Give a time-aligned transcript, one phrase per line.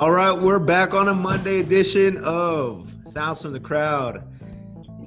[0.00, 4.22] All right, we're back on a Monday edition of Sounds from the Crowd.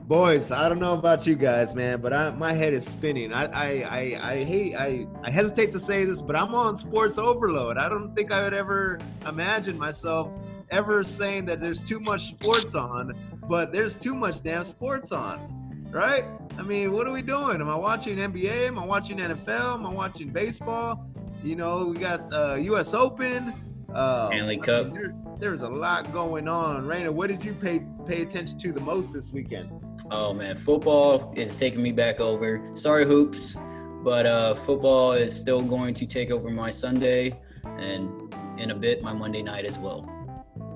[0.06, 3.32] Boys, I don't know about you guys, man, but I, my head is spinning.
[3.32, 7.18] I, I, I, I hate, I, I hesitate to say this, but I'm on sports
[7.18, 7.78] overload.
[7.78, 10.30] I don't think I would ever imagine myself
[10.72, 15.88] ever saying that there's too much sports on, but there's too much damn sports on,
[15.90, 16.26] right?
[16.58, 17.62] I mean, what are we doing?
[17.62, 18.68] Am I watching NBA?
[18.68, 19.76] Am I watching NFL?
[19.76, 21.08] Am I watching baseball?
[21.42, 22.94] You know, we got uh, U.S.
[22.94, 23.71] Open.
[23.94, 24.86] Uh, Stanley Cup.
[24.88, 26.84] mean, there- there's a lot going on.
[26.86, 29.72] Raina, what did you pay pay attention to the most this weekend?
[30.12, 32.62] Oh man, football is taking me back over.
[32.76, 33.56] Sorry, hoops,
[34.04, 37.40] but uh, football is still going to take over my Sunday,
[37.80, 40.08] and in a bit my Monday night as well.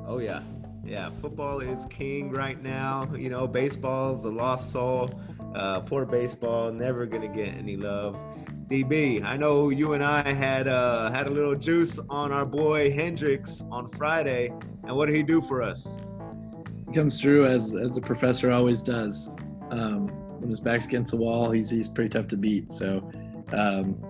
[0.07, 0.41] Oh yeah,
[0.83, 1.09] yeah.
[1.21, 3.07] Football is king right now.
[3.15, 5.09] You know, baseball's the lost soul.
[5.55, 8.17] Uh, poor baseball, never gonna get any love.
[8.69, 12.91] DB, I know you and I had uh, had a little juice on our boy
[12.91, 14.51] Hendricks on Friday,
[14.83, 15.97] and what did he do for us?
[16.87, 19.29] He comes through as as the professor always does.
[19.69, 20.07] Um,
[20.39, 22.71] when his back's against the wall, he's he's pretty tough to beat.
[22.71, 23.07] So,
[23.53, 24.03] um,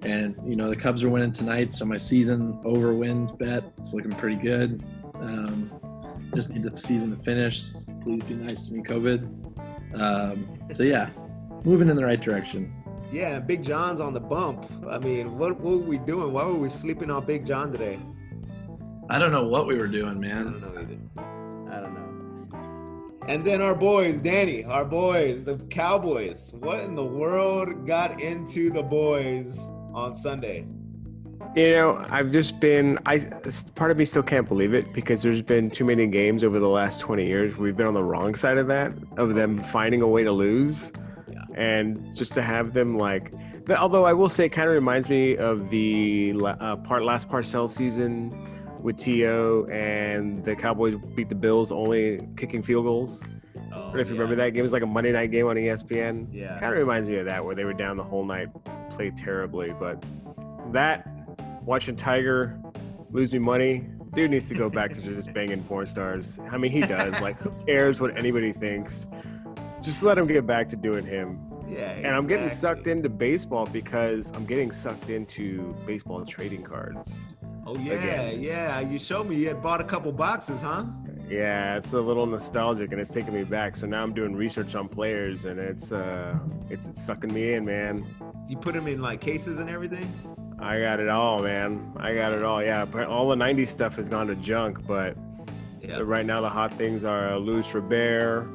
[0.00, 3.92] and you know the Cubs are winning tonight, so my season over wins bet it's
[3.92, 4.82] looking pretty good.
[5.16, 5.70] Um,
[6.34, 7.72] just need the season to finish.
[8.02, 10.00] Please be nice to me, COVID.
[10.00, 11.10] Um, so yeah,
[11.64, 12.74] moving in the right direction.
[13.12, 14.70] Yeah, Big John's on the bump.
[14.90, 16.32] I mean, what, what were we doing?
[16.32, 17.98] Why were we sleeping on Big John today?
[19.08, 20.44] I don't know what we were doing, I man.
[20.44, 20.98] don't know either.
[21.70, 22.00] I don't know.
[23.28, 26.52] And then our boys, Danny, our boys, the Cowboys.
[26.58, 30.66] What in the world got into the boys on Sunday?
[31.54, 32.98] You know, I've just been.
[33.06, 33.18] I
[33.74, 36.68] part of me still can't believe it because there's been too many games over the
[36.68, 37.56] last 20 years.
[37.56, 40.90] We've been on the wrong side of that, of them finding a way to lose,
[40.96, 41.03] Yeah.
[41.54, 43.32] And just to have them like.
[43.66, 47.28] the- Although I will say, it kind of reminds me of the uh, part last
[47.28, 48.32] Parcells season
[48.82, 53.22] with To and the Cowboys beat the Bills only kicking field goals.
[53.72, 54.60] I if you remember that game.
[54.60, 56.28] It was like a Monday night game on ESPN.
[56.32, 56.58] Yeah.
[56.60, 58.48] Kind of reminds me of that, where they were down the whole night,
[58.90, 59.72] played terribly.
[59.78, 60.04] But
[60.72, 61.08] that,
[61.64, 62.58] watching Tiger
[63.10, 66.38] lose me money, dude needs to go back to just banging porn stars.
[66.50, 67.20] I mean, he does.
[67.20, 69.08] like, who cares what anybody thinks?
[69.80, 71.38] Just let him get back to doing him.
[71.68, 71.90] Yeah.
[71.92, 77.28] And I'm getting sucked into baseball because I'm getting sucked into baseball trading cards.
[77.66, 78.40] Oh yeah, again.
[78.42, 78.80] yeah.
[78.80, 80.84] You showed me you had bought a couple boxes, huh?
[81.28, 83.76] Yeah, it's a little nostalgic and it's taking me back.
[83.76, 86.36] So now I'm doing research on players and it's uh
[86.68, 88.06] it's, it's sucking me in, man.
[88.46, 90.12] You put them in like cases and everything.
[90.60, 91.92] I got it all, man.
[91.96, 92.62] I got it all.
[92.62, 95.16] Yeah, but all the 90s stuff has gone to junk, but
[95.82, 96.00] Yeah.
[96.02, 98.46] right now the hot things are uh, Luis Robert,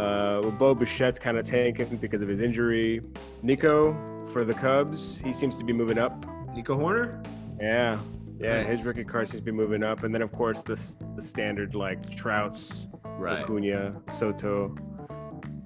[0.00, 3.02] uh, well, Bo Bichette's kind of tanking because of his injury.
[3.42, 3.92] Nico
[4.32, 6.24] for the Cubs, he seems to be moving up.
[6.54, 7.24] Nico Hoerner.
[7.60, 7.98] Yeah,
[8.38, 8.68] yeah, Nice.
[8.78, 10.76] his rookie card seems to be moving up, and then of course the
[11.16, 14.74] the standard like Trouts, Acuna, Soto.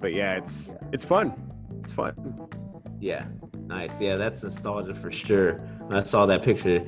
[0.01, 1.33] But yeah, it's it's fun.
[1.79, 2.13] It's fun.
[2.99, 3.25] Yeah,
[3.67, 4.01] nice.
[4.01, 5.65] Yeah, that's nostalgia for sure.
[5.89, 6.85] I saw that picture.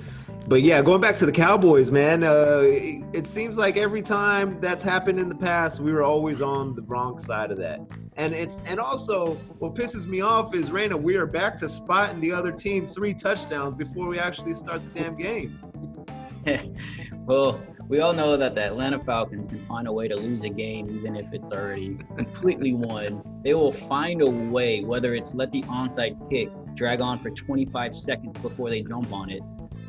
[0.47, 4.81] But yeah, going back to the Cowboys, man, uh, it, seems like every time that's
[4.81, 7.81] happened in the past, we were always on the wrong side of that.
[8.15, 12.21] And it's and also what pisses me off is Raina, we are back to spotting
[12.21, 15.59] the other team three touchdowns before we actually start the damn game.
[17.25, 20.49] well, we all know that the Atlanta Falcons can find a way to lose a
[20.49, 23.21] game even if it's already completely won.
[23.43, 27.93] They will find a way, whether it's let the onside kick drag on for 25
[27.93, 29.41] seconds before they jump on it.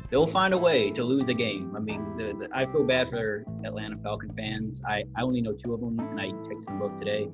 [0.09, 1.75] They'll find a way to lose a game.
[1.75, 4.81] I mean, the, the, I feel bad for Atlanta Falcon fans.
[4.87, 7.29] I, I only know two of them, and I texted them both today.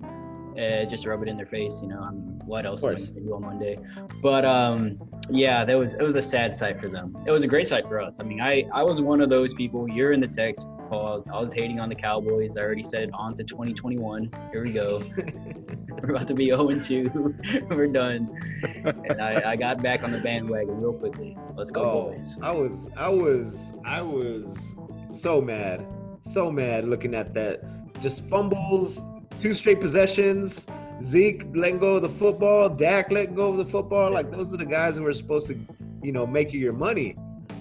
[0.58, 2.00] Uh, just to rub it in their face, you know.
[2.00, 3.78] I mean, what else am I gonna do on Monday?
[4.22, 4.98] But um,
[5.30, 7.14] yeah, that was it was a sad sight for them.
[7.28, 8.22] It was a great sight for us.
[8.22, 9.90] I mean, I I was one of those people.
[9.90, 11.28] You're in the text pause.
[11.32, 12.58] I was hating on the Cowboys.
[12.58, 14.32] I already said on to 2021.
[14.52, 15.04] Here we go.
[15.90, 17.36] We're about to be 0 2.
[17.70, 18.38] We're done.
[18.84, 21.38] And I, I got back on the bandwagon real quickly.
[21.56, 22.38] Let's go, Oh, boys.
[22.42, 24.76] I was, I was, I was
[25.12, 25.86] so mad,
[26.22, 27.62] so mad looking at that.
[28.02, 29.02] Just fumbles,
[29.40, 30.68] two straight possessions.
[31.02, 34.12] Zeke letting go of the football, Dak letting go of the football.
[34.12, 35.58] Like those are the guys who are supposed to,
[36.02, 37.18] you know, make you your money.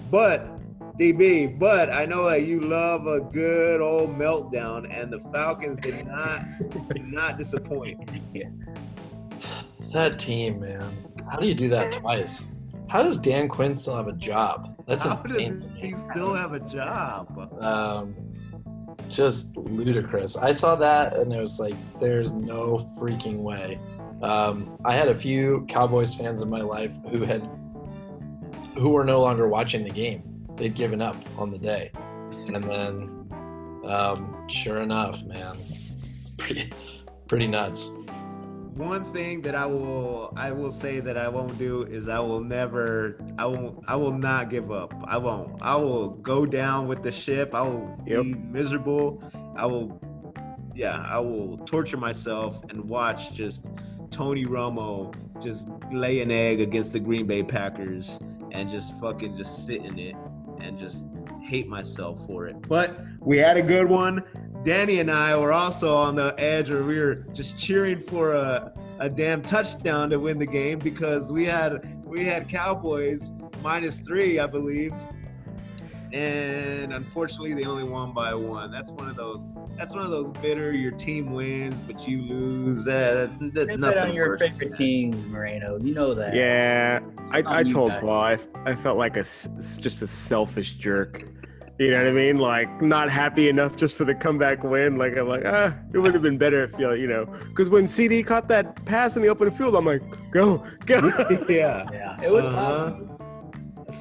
[0.09, 0.54] But
[0.97, 6.07] DB, but I know that you love a good old meltdown, and the Falcons did
[6.07, 6.45] not,
[6.93, 8.09] did not disappoint.
[8.33, 11.05] It's that team, man.
[11.29, 12.45] How do you do that twice?
[12.87, 14.75] How does Dan Quinn still have a job?
[14.87, 17.51] That's How does he still have a job?
[17.61, 18.15] um,
[19.09, 20.37] just ludicrous.
[20.37, 23.79] I saw that and it was like, there's no freaking way.
[24.21, 27.47] Um, I had a few Cowboys fans in my life who had
[28.77, 30.34] who were no longer watching the game.
[30.57, 31.91] They'd given up on the day.
[32.47, 33.27] and then,
[33.85, 36.71] um, sure enough, man, it's pretty,
[37.27, 37.89] pretty nuts.
[38.75, 42.41] One thing that I will I will say that I won't do is I will
[42.41, 44.93] never I won't I will not give up.
[45.07, 45.61] I won't.
[45.61, 47.55] I will go down with the ship.
[47.55, 48.23] I will Yep.
[48.23, 49.23] be miserable.
[49.55, 49.97] I will
[50.75, 53.67] yeah, I will torture myself and watch just
[54.11, 58.19] Tony Romo just lay an egg against the Green Bay Packers
[58.51, 60.15] and just fucking just sit in it
[60.65, 61.07] and just
[61.41, 62.67] hate myself for it.
[62.67, 64.23] But we had a good one.
[64.63, 68.73] Danny and I were also on the edge where we were just cheering for a,
[68.99, 73.31] a damn touchdown to win the game because we had we had Cowboys
[73.61, 74.93] minus three, I believe.
[76.15, 78.71] And unfortunately they only won by one.
[78.71, 82.85] That's one of those that's one of those bitter your team wins but you lose.
[82.85, 85.77] That, that, that nothing on your worse favorite team, Moreno.
[85.77, 86.33] You know that.
[86.33, 87.01] Yeah,
[87.31, 88.01] I, It's on I told guys.
[88.01, 91.25] Paul I, I felt like a s- s- just a selfish jerk.
[91.77, 92.37] You know what I mean?
[92.37, 94.97] Like not happy enough just for the comeback win.
[94.97, 97.89] Like I'm like ah, it would have been better if you you know because when
[97.89, 100.01] CD caught that pass in the open field, I'm like
[100.31, 100.99] go go.
[101.49, 101.85] yeah.
[101.91, 102.91] Yeah, it was Uh-huh.
[102.91, 103.14] possible.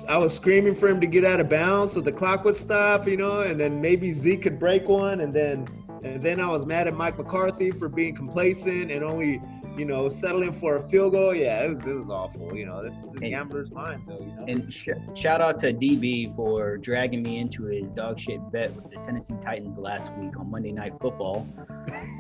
[0.09, 3.07] I was screaming for him to get out of bounds so the clock would stop,
[3.07, 5.69] you know, and then maybe Zeke could break one, and then
[6.03, 9.41] and then I was mad at Mike McCarthy for being complacent and only,
[9.77, 11.35] you know, settling for a field goal.
[11.35, 12.55] Yeah, it was it was awful.
[12.57, 13.31] You know, this is the Hey.
[13.31, 14.21] gambler's mind, though.
[14.21, 14.45] You know.
[14.47, 18.91] And sh- shout out to DB for dragging me into his dog shit bet with
[18.91, 21.47] the Tennessee Titans last week on Monday Night Football.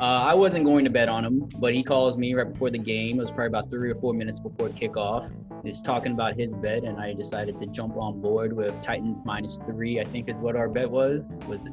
[0.00, 2.78] Uh, I wasn't going to bet on him, but he calls me right before the
[2.78, 3.18] game.
[3.18, 5.32] It was probably about three or four minutes before kickoff.
[5.64, 9.58] He's talking about his bet, and I decided to jump on board with Titans minus
[9.66, 10.00] three.
[10.00, 11.34] I think is what our bet was.
[11.48, 11.72] Was it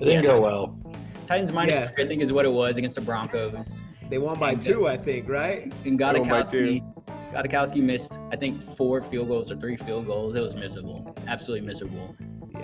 [0.00, 0.30] It didn't Yeah.
[0.30, 0.78] go well.
[1.26, 1.88] Titans minus Yeah.
[1.88, 2.04] three?
[2.04, 3.80] I think is what it was against the Broncos.
[4.10, 5.72] they won by uh, two, I think, right?
[5.84, 6.80] And They won by two.
[6.80, 10.34] Gostkowski, Gostkowski missed, I think, four field goals or three field goals.
[10.34, 12.14] It was miserable, absolutely miserable.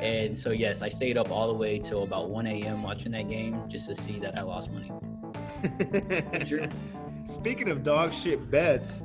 [0.00, 2.82] And so, yes, I stayed up all the way till about 1 a.m.
[2.82, 4.92] watching that game just to see that I lost money.
[7.24, 9.02] Speaking of dog shit bets,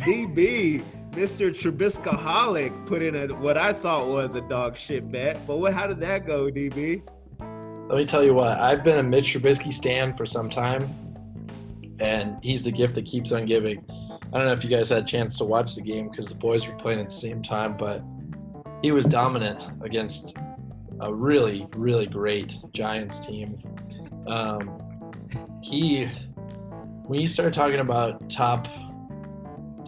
[0.00, 1.50] DB, Mr.
[1.50, 5.46] Trubiscaholic, put in a what I thought was a dog shit bet.
[5.46, 5.72] But what?
[5.72, 7.02] How did that go, DB?
[7.86, 10.88] Let me tell you what, I've been a Mitch Trubisky stan for some time,
[12.00, 13.84] and he's the gift that keeps on giving.
[13.90, 16.34] I don't know if you guys had a chance to watch the game because the
[16.34, 18.02] boys were playing at the same time, but
[18.82, 20.36] he was dominant against
[21.00, 23.58] a really, really great Giants team.
[24.26, 25.12] Um,
[25.62, 26.06] he,
[27.04, 28.66] when you start talking about top,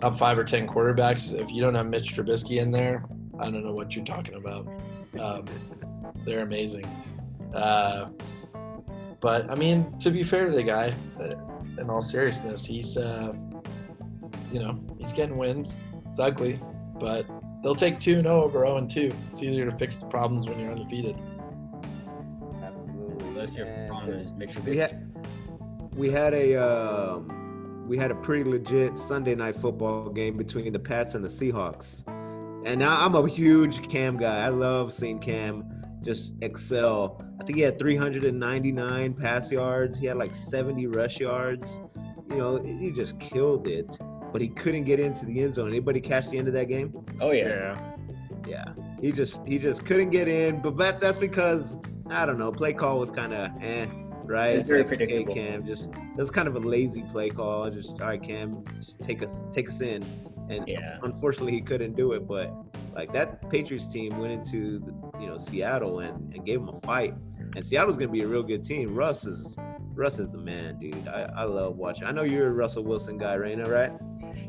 [0.00, 3.06] top five or ten quarterbacks, if you don't have Mitch Trubisky in there,
[3.40, 4.69] I don't know what you're talking about.
[5.19, 5.46] Um,
[6.26, 6.87] they're amazing.
[7.54, 8.06] Uh,
[9.20, 11.34] but I mean, to be fair to the guy, uh,
[11.81, 13.32] in all seriousness, he's uh,
[14.52, 15.78] you know he's getting wins.
[16.08, 16.60] It's ugly,
[16.98, 17.26] but
[17.62, 19.12] they'll take two and zero over zero and two.
[19.31, 21.16] It's easier to fix the problems when you're undefeated.
[22.62, 23.28] Absolutely.
[23.28, 25.12] Unless your And problem is Mitch we had
[25.94, 30.78] we had a um, we had a pretty legit Sunday night football game between the
[30.78, 32.06] Pats and the Seahawks.
[32.66, 34.44] And now I'm a huge Cam guy.
[34.44, 35.64] I love seeing Cam
[36.02, 37.22] just excel.
[37.40, 39.98] I think he had 399 pass yards.
[39.98, 41.80] He had like 70 rush yards.
[42.30, 43.96] You know, he just killed it.
[44.32, 45.68] But he couldn't get into the end zone.
[45.68, 46.92] Anybody catch the end of that game?
[47.20, 47.48] oh, yeah.
[47.48, 47.92] yeah.
[48.46, 48.64] Yeah,
[49.00, 50.61] he just he just couldn't get in.
[50.61, 52.52] But that, that's because I don't know.
[52.52, 53.87] Play call was kind of eh,
[54.25, 54.56] right?
[54.56, 55.34] It's very like, predictable.
[55.34, 57.68] Hey, Cam, just that's kind of a lazy play call.
[57.70, 60.04] Just all right, Cam, just take us take us in.
[60.49, 60.99] And Yeah.
[61.02, 62.28] unfortunately, he couldn't do it.
[62.28, 62.52] But
[62.94, 66.80] like that Patriots team went into the, you know Seattle and, and gave them a
[66.80, 67.14] fight.
[67.54, 68.94] And Seattle's gonna be a real good team.
[68.94, 69.56] Russ is
[69.94, 71.08] Russ is the man, dude.
[71.08, 72.04] I, I love watching.
[72.04, 73.92] I know you're a Russell Wilson guy, Raina, right?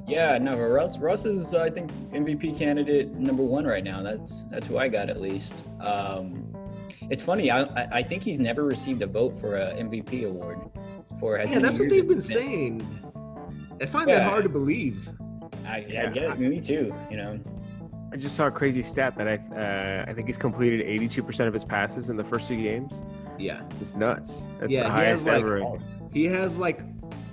[0.06, 4.02] Yeah, no, but Russ, Russ is, I think, MVP candidate number one right now.
[4.02, 5.54] That's that's who I got at least.
[5.82, 6.54] Um,
[7.10, 7.52] it's funny.
[7.52, 10.60] I, I I think he's never received a vote for a MVP award.
[11.20, 12.86] For as Yeah, that's what they've been it's saying.
[13.82, 15.10] I find that hard to believe.
[15.66, 16.10] I, Yeah.
[16.10, 16.40] I get it.
[16.40, 16.94] Me too.
[17.10, 17.40] You know.
[18.12, 21.54] I just saw a crazy stat that I uh, I think he's completed 82% of
[21.54, 23.04] his passes in the first two games.
[23.38, 23.62] Yeah.
[23.82, 24.48] It's nuts.
[24.60, 25.80] That's Yeah, the he has, highest like, ever.
[26.14, 26.80] He has like,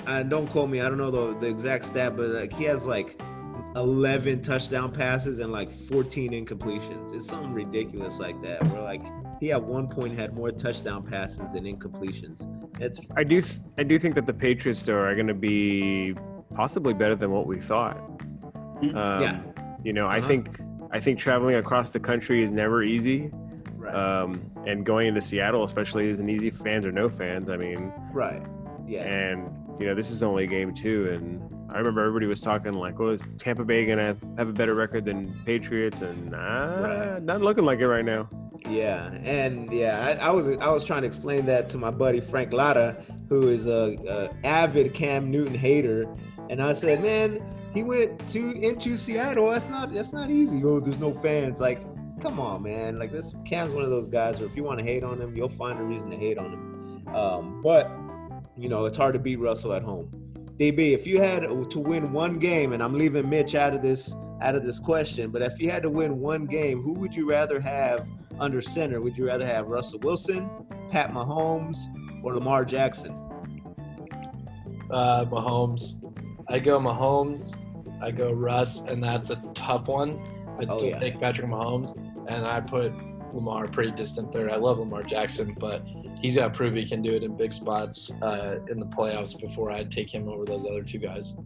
[0.06, 2.86] uh, don't quote me, I don't know the, the exact stat, but like he has
[2.86, 3.20] like
[3.76, 7.14] 11 touchdown passes and like 14 incompletions.
[7.14, 8.62] It's something ridiculous like that.
[8.68, 9.02] Where like
[9.40, 12.46] he at one point had more touchdown passes than incompletions.
[12.80, 16.14] It's I do th- I do think that the Patriots though are going to be
[16.54, 17.96] possibly better than what we thought.
[18.82, 18.94] Mhm.
[18.96, 19.40] Um, Yeah.
[19.84, 20.28] You know, I Uh-huh.
[20.28, 20.58] think
[20.90, 23.30] I think traveling across the country is never easy.
[23.76, 23.94] right.
[23.94, 26.50] Um, and going into Seattle, especially, isn't easy.
[26.50, 27.48] Fans or no fans.
[27.50, 28.42] I mean, right.
[28.86, 29.02] Yeah.
[29.02, 32.98] and you know, this is only game two, and I remember everybody was talking like,
[33.00, 37.22] "Oh, is Tampa Bay gonna have a better record than Patriots?" And uh, Right.
[37.22, 38.28] not looking like it right now.
[38.70, 42.20] Yeah, and yeah, I, I, was I was trying to explain that to my buddy
[42.20, 42.96] Frank Lara,
[43.28, 46.06] who is a, a, avid Cam Newton hater,
[46.48, 47.42] and I said, man,
[47.74, 49.50] he went to into Seattle.
[49.50, 50.62] That's not that's not easy.
[50.64, 51.60] Oh, there's no fans.
[51.60, 51.80] Like,
[52.20, 53.00] come on, man.
[53.00, 55.36] Like this Cam's one of those guys where if you want to hate on him,
[55.36, 57.14] you'll find a reason to hate on him.
[57.14, 57.90] Um, but
[58.56, 60.08] you know, it's hard to beat Russell at home.
[60.58, 64.14] DB, if you had to win one game, and I'm leaving Mitch out of this
[64.40, 67.28] out of this question, but if you had to win one game, who would you
[67.28, 68.06] rather have
[68.38, 69.00] under center?
[69.00, 70.48] Would you rather have Russell Wilson,
[70.92, 71.78] Pat Mahomes,
[72.22, 73.12] or Lamar Jackson?
[74.90, 76.00] Uh, Mahomes.
[76.48, 77.56] I go Mahomes.
[78.04, 80.20] I go Russ, and that's a tough one.
[80.58, 80.98] I'd oh, still yeah.
[80.98, 81.96] take Patrick Mahomes,
[82.28, 82.92] and I put
[83.32, 84.50] Lamar pretty distant third.
[84.50, 85.82] I love Lamar Jackson, but
[86.20, 89.38] he's got to prove he can do it in big spots uh, in the playoffs
[89.40, 91.36] before I'd take him over those other two guys.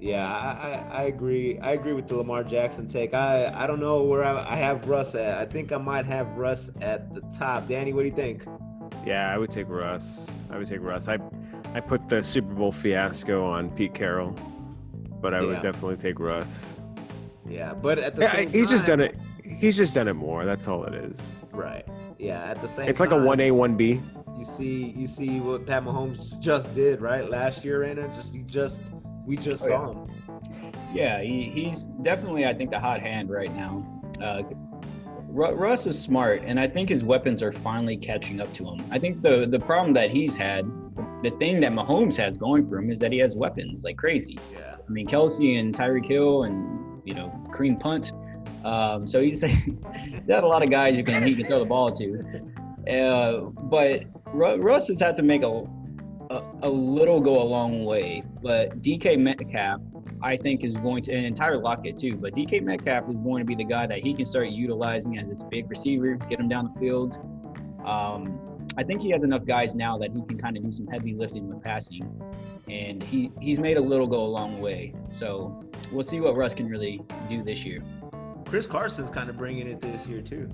[0.00, 1.58] Yeah, I, I, agree.
[1.58, 3.14] I agree with the Lamar Jackson take.
[3.14, 5.38] I, I don't know where I, I have Russ at.
[5.38, 7.66] I think I might have Russ at the top.
[7.66, 8.44] Danny, what do you think?
[9.04, 10.30] Yeah, I would take Russ.
[10.50, 11.08] I would take Russ.
[11.08, 11.18] I
[11.74, 14.34] I put the Super Bowl fiasco on Pete Carroll,
[15.20, 15.46] but I yeah.
[15.46, 16.76] would definitely take Russ.
[17.48, 19.16] Yeah, but at the yeah, same he's time, just done it.
[19.44, 20.44] He's just done it more.
[20.44, 21.42] That's all it is.
[21.52, 21.86] Right.
[22.18, 22.44] Yeah.
[22.44, 22.88] At the same.
[22.88, 24.00] It's like a one A one B.
[24.36, 27.28] You see, you see what Pat Mahomes just did, right?
[27.28, 28.92] Last year, Raina, just you just
[29.26, 29.92] we just oh, saw yeah.
[29.92, 30.08] him.
[30.94, 33.84] Yeah, he, he's definitely, I think, the hot hand right now.
[34.22, 34.42] Uh,
[35.30, 38.84] Russ is smart, and I think his weapons are finally catching up to him.
[38.90, 40.70] I think the the problem that he's had,
[41.22, 44.38] the thing that Mahomes has going for him, is that he has weapons like crazy.
[44.52, 44.76] Yeah.
[44.76, 48.12] I mean, Kelce and Tyreek Hill, and you know, Kareem Punt.
[48.64, 51.64] Um, so he's he's had a lot of guys you can he can throw the
[51.64, 52.42] ball to.
[52.88, 55.64] Uh, but Russ has had to make a
[56.30, 58.22] a, a, little go a long way.
[58.42, 59.82] But DK Metcalf,
[60.22, 63.46] I think, is going to, an Tyler Lockett too, but DK Metcalf is going to
[63.46, 66.68] be the guy that he can start utilizing as his big receiver, get him down
[66.68, 67.16] the field.
[67.84, 68.40] Um,
[68.78, 71.12] I think he has enough guys now that he can kind of do some heavy
[71.12, 72.08] lifting with passing,
[72.70, 74.94] and he he's made a little go a long way.
[75.08, 77.82] So we'll see what Russ can really do this year.
[78.46, 80.48] Chris Carson's kind of bringing it this year too.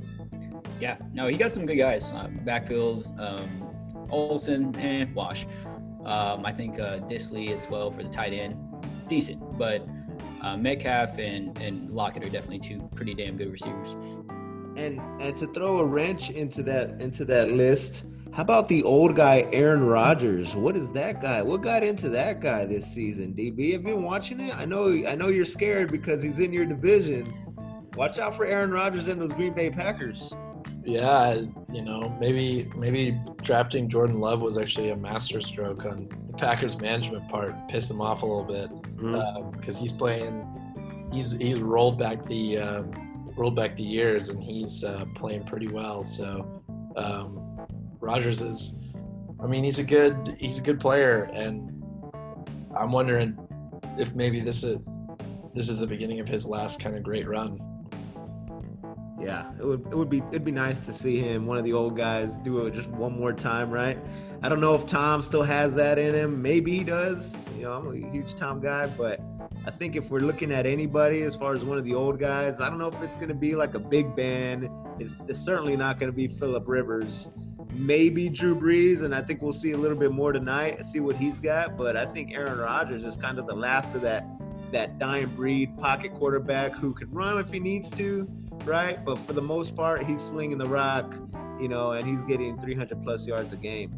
[0.81, 2.13] Yeah, no, he got some good guys.
[2.13, 5.47] Uh, backfield, um, and eh, wash.
[6.07, 8.57] Um, I think uh, Dissly as well for the tight end,
[9.07, 9.59] decent.
[9.59, 9.87] But
[10.41, 13.93] uh, Metcalf and, and Lockett are definitely two pretty damn good receivers.
[14.77, 18.05] And and to throw a wrench into that into that list,
[18.35, 20.57] how about the old guy Aaron Rodgers?
[20.57, 21.43] What is that guy?
[21.43, 23.35] What got into that guy this season?
[23.35, 24.55] DB, have you been watching it?
[24.57, 27.33] I know I know you're scared because he's in your division.
[27.97, 30.35] Watch out for Aaron Rodgers and those Green Bay Packers
[30.85, 31.41] yeah,
[31.73, 37.29] you know, maybe maybe drafting Jordan Love was actually a masterstroke on the Packers management
[37.29, 39.69] part, piss him off a little bit because mm-hmm.
[39.69, 44.85] um, he's playing, he's he's rolled back the um, rolled back the years and he's
[44.85, 46.03] uh, playing pretty well.
[46.03, 46.63] So
[46.97, 47.44] um,
[48.05, 48.75] Rodgers is,
[49.43, 51.71] I mean, he's a good he's a good player, and
[52.79, 53.37] I'm wondering
[53.99, 54.79] if maybe this is
[55.55, 57.61] this is the beginning of his last kind of great run
[59.25, 61.73] yeah, it would it would be it'd be nice to see him, one of the
[61.73, 63.99] old guys, do it just one more time, right?
[64.43, 66.43] I don't know if Tom still has that in him.
[66.43, 67.39] Maybe he does.
[67.57, 69.21] You know, I'm a huge Tom guy, but
[69.67, 72.61] I think if we're looking at anybody as far as one of the old guys,
[72.61, 74.69] I don't know if it's going to be like a big band.
[74.99, 77.31] It's, it's certainly not going to be Philip Rivers.
[77.75, 80.85] Maybe Drew Brees, and I think we'll see a little bit more tonight.
[80.85, 84.03] See what he's got, but I think Aaron Rodgers is kind of the last of
[84.03, 84.27] that
[84.71, 88.29] that dying breed pocket quarterback who can run if he needs to,
[88.65, 89.05] right?
[89.05, 91.15] But for the most part, he's slinging the rock,
[91.61, 93.93] you know, and he's getting 300 plus yards a game.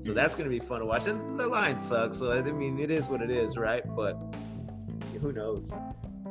[0.00, 1.06] So that's going to be fun to watch.
[1.06, 2.18] And the line sucks.
[2.18, 3.82] So, I mean, it is what it is, right?
[3.94, 4.16] But
[5.20, 5.74] who knows?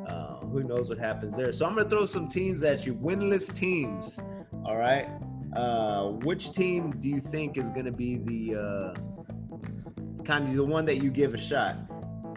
[0.08, 1.52] Uh, who knows what happens there?
[1.52, 4.20] So I'm going to throw some teams at you winless teams.
[4.64, 5.08] All right.
[5.54, 10.64] Uh, which team do you think is going to be the uh, kind of the
[10.64, 11.76] one that you give a shot?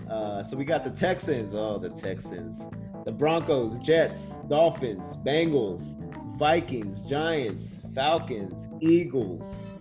[0.10, 1.54] Uh, so we got the Texans.
[1.54, 2.70] Oh, the Texans
[3.08, 5.96] the Broncos, Jets, Dolphins, Bengals,
[6.38, 9.72] Vikings, Giants, Falcons, Eagles,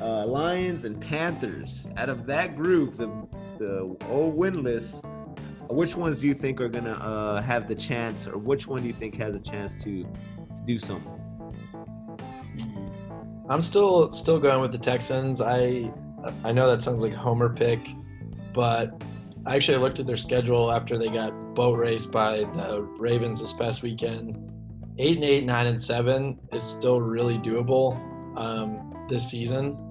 [0.00, 1.88] uh, Lions, and Panthers.
[1.96, 3.08] Out of that group, the
[3.58, 5.04] the old winless,
[5.68, 8.86] which ones do you think are gonna uh, have the chance, or which one do
[8.86, 11.17] you think has a chance to, to do something?
[13.50, 15.40] I'm still still going with the Texans.
[15.40, 15.92] I
[16.44, 17.80] I know that sounds like homer pick,
[18.52, 19.02] but
[19.46, 23.52] I actually looked at their schedule after they got boat raced by the Ravens this
[23.52, 24.36] past weekend.
[24.98, 27.96] Eight and eight, nine and seven is still really doable
[28.36, 29.84] um, this season.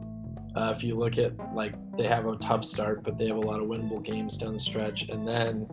[0.55, 3.41] Uh, if you look at like they have a tough start, but they have a
[3.41, 5.67] lot of winnable games down the stretch, and then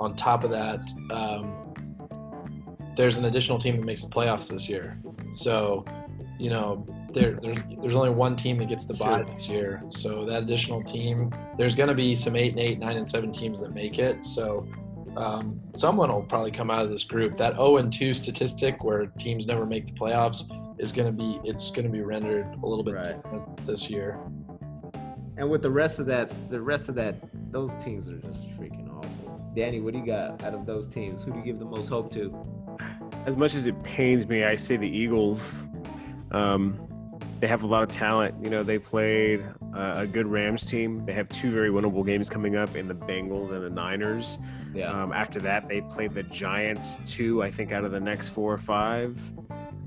[0.00, 0.80] on top of that,
[1.10, 1.74] um,
[2.96, 5.00] there's an additional team that makes the playoffs this year.
[5.30, 5.84] So,
[6.38, 9.24] you know, there, there there's only one team that gets the bye Sure.
[9.24, 9.82] this year.
[9.88, 13.32] So that additional team, there's going to be some eight and eight, nine and seven
[13.32, 14.24] teams that make it.
[14.24, 14.66] So
[15.16, 17.36] um, someone will probably come out of this group.
[17.36, 20.42] That 0 and 2 statistic where teams never make the playoffs
[20.78, 23.22] is going to be it's going to be rendered a little bit Right.
[23.22, 24.18] different this year.
[25.36, 27.14] And with the rest of that, the rest of that,
[27.52, 29.52] those teams are just freaking awful.
[29.54, 31.22] Danny, what do you got out of those teams?
[31.22, 32.34] Who do you give the most hope to?
[33.26, 35.66] As much as it pains me, I say the Eagles.
[36.32, 36.78] Um,
[37.44, 38.34] they have a lot of talent.
[38.42, 39.44] You know, they played
[39.76, 41.04] uh, a good Rams team.
[41.04, 44.38] They have two very winnable games coming up in the Bengals and the Niners.
[44.74, 44.90] Yeah.
[44.90, 48.50] Um, after that, they played the Giants two, I think, out of the next four
[48.50, 49.20] or five.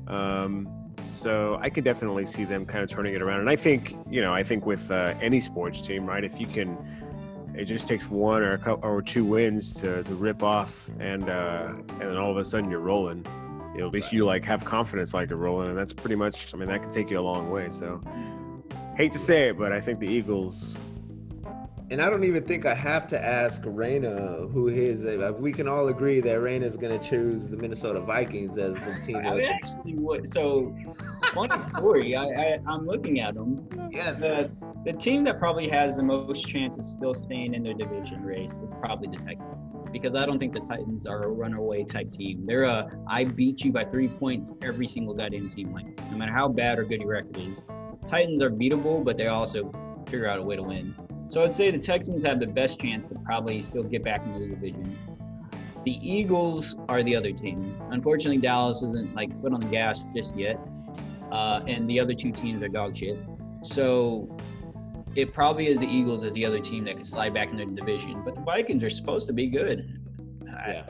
[0.06, 0.70] Um,
[1.02, 3.40] so I could definitely see them kind of turning it around.
[3.40, 6.46] And I think, you know, I think with uh, any sports team, right, if you
[6.46, 6.78] can,
[7.56, 11.28] it just takes one or a couple or two wins to, to rip off, and
[11.28, 13.26] uh, and then all of a sudden you're rolling.
[13.78, 16.52] You know, at least you like have confidence like you're rolling, and that's pretty much.
[16.52, 17.70] I mean, that can take you a long way.
[17.70, 18.02] So,
[18.96, 20.76] hate to say it, but I think the Eagles
[21.92, 25.06] And I don't even think I have to ask Raina who his.
[25.06, 28.74] Uh, we can all agree that Raina is going to choose the Minnesota Vikings as
[28.80, 29.18] the team.
[29.18, 30.28] I of- mean, actually, what?
[30.28, 30.74] So,
[31.26, 32.16] funny story.
[32.16, 33.68] I, I I'm looking at them.
[33.92, 34.20] yes.
[34.22, 34.50] The
[34.86, 38.54] the team that probably has the most chance of still staying in their division race
[38.54, 42.46] is probably the Texans because I don't think the Titans are a runaway type team.
[42.46, 45.74] They're a I beat you by three points every single goddamn team.
[45.74, 47.64] Like no matter how bad or good your record is,
[48.08, 49.72] Titans are beatable, but they also
[50.06, 50.96] figure out a way to win.
[51.30, 54.40] So I'd say the Texans have the best chance to probably still get back into
[54.40, 54.98] the division.
[55.84, 57.76] The Eagles are the other team.
[57.92, 60.58] Unfortunately, Dallas isn't like foot on the gas just yet,
[61.32, 63.18] uh, and the other two teams are dog shit.
[63.62, 64.30] So
[65.18, 67.66] it probably is the Eagles as the other team that could slide back in the
[67.66, 68.22] division.
[68.24, 70.00] But the Vikings are supposed to be good.
[70.48, 70.84] I, Yeah.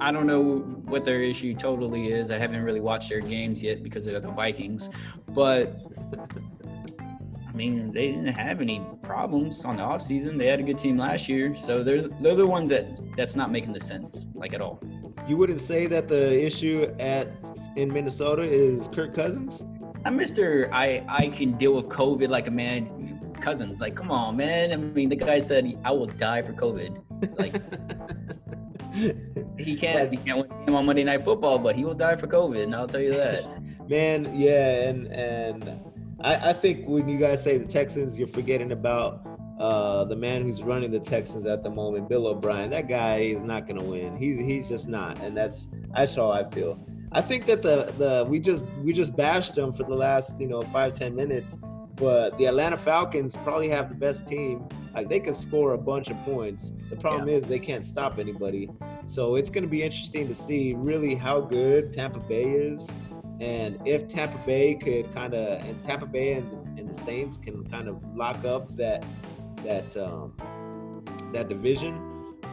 [0.00, 2.30] I don't know what their issue totally is.
[2.30, 4.88] I haven't really watched their games yet because they're the Vikings.
[5.32, 5.78] But
[7.46, 10.36] I mean, they didn't have any problems on the offseason.
[10.38, 11.54] They had a good team last year.
[11.54, 14.82] So they're they're the ones that that's not making the sense like at all.
[15.28, 17.28] You wouldn't say that the issue at
[17.76, 19.62] in Minnesota is Kirk Cousins?
[19.62, 20.70] Uh, I'm Mr.
[20.70, 22.90] I I can deal with COVID like a man.
[23.44, 24.72] Cousins, like, come on, man.
[24.72, 27.38] I mean, the guy said I will die for COVID.
[27.38, 27.54] Like,
[29.58, 32.62] he can't he can't win on Monday Night Football, but he will die for COVID,
[32.62, 33.44] and I'll tell you that.
[33.88, 35.80] Man, yeah, and and
[36.22, 39.26] I, I think when you guys say the Texans, you're forgetting about
[39.60, 42.70] uh, the man who's running the Texans at the moment, Bill O'Brien.
[42.70, 44.16] That guy is not going to win.
[44.16, 46.78] He's he's just not, and that's that's how I feel.
[47.12, 50.48] I think that the the we just we just bashed them for the last you
[50.48, 51.58] know five ten minutes,
[51.96, 54.68] but the Atlanta Falcons probably have the best team.
[54.94, 56.72] Like they can score a bunch of points.
[56.88, 58.70] The problem is they can't stop anybody.
[59.06, 62.90] So it's going to be interesting to see really how good Tampa Bay is
[63.40, 67.68] and if Tampa Bay could kind of, and Tampa Bay and, and the Saints can
[67.68, 69.04] kind of lock up that
[69.64, 70.34] that um,
[71.32, 71.94] that division,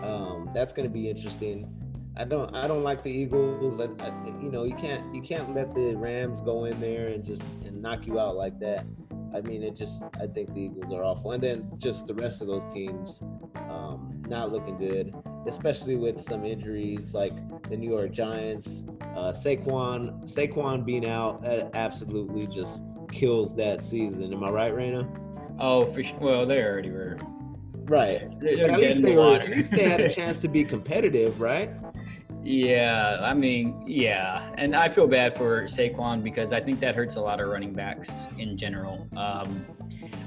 [0.02, 1.72] um, that's going to be interesting.
[2.18, 3.80] I don't I don't like the Eagles.
[3.80, 7.24] I, I, you know you can't you can't let the Rams go in there and
[7.24, 8.86] just and knock you out like that.
[9.34, 12.42] I mean it just I think the Eagles are awful, and then just the rest
[12.42, 13.22] of those teams
[13.70, 15.14] um, not looking good,
[15.48, 17.34] especially with some injuries like
[17.70, 18.86] the New York Giants.
[19.16, 24.34] Uh, Saquon Saquon being out uh, absolutely just kills that season.
[24.34, 25.08] Am I right, Raina?
[25.60, 26.18] Oh, for sure.
[26.20, 27.18] Well, they already were.
[27.74, 28.40] Right.
[28.40, 29.36] They're, they're at least they the were.
[29.36, 31.72] At least they had a chance to be competitive, right?
[32.44, 37.16] Yeah, I mean, yeah, and I feel bad for Saquon because I think that hurts
[37.16, 39.08] a lot of running backs in general.
[39.16, 39.66] Um,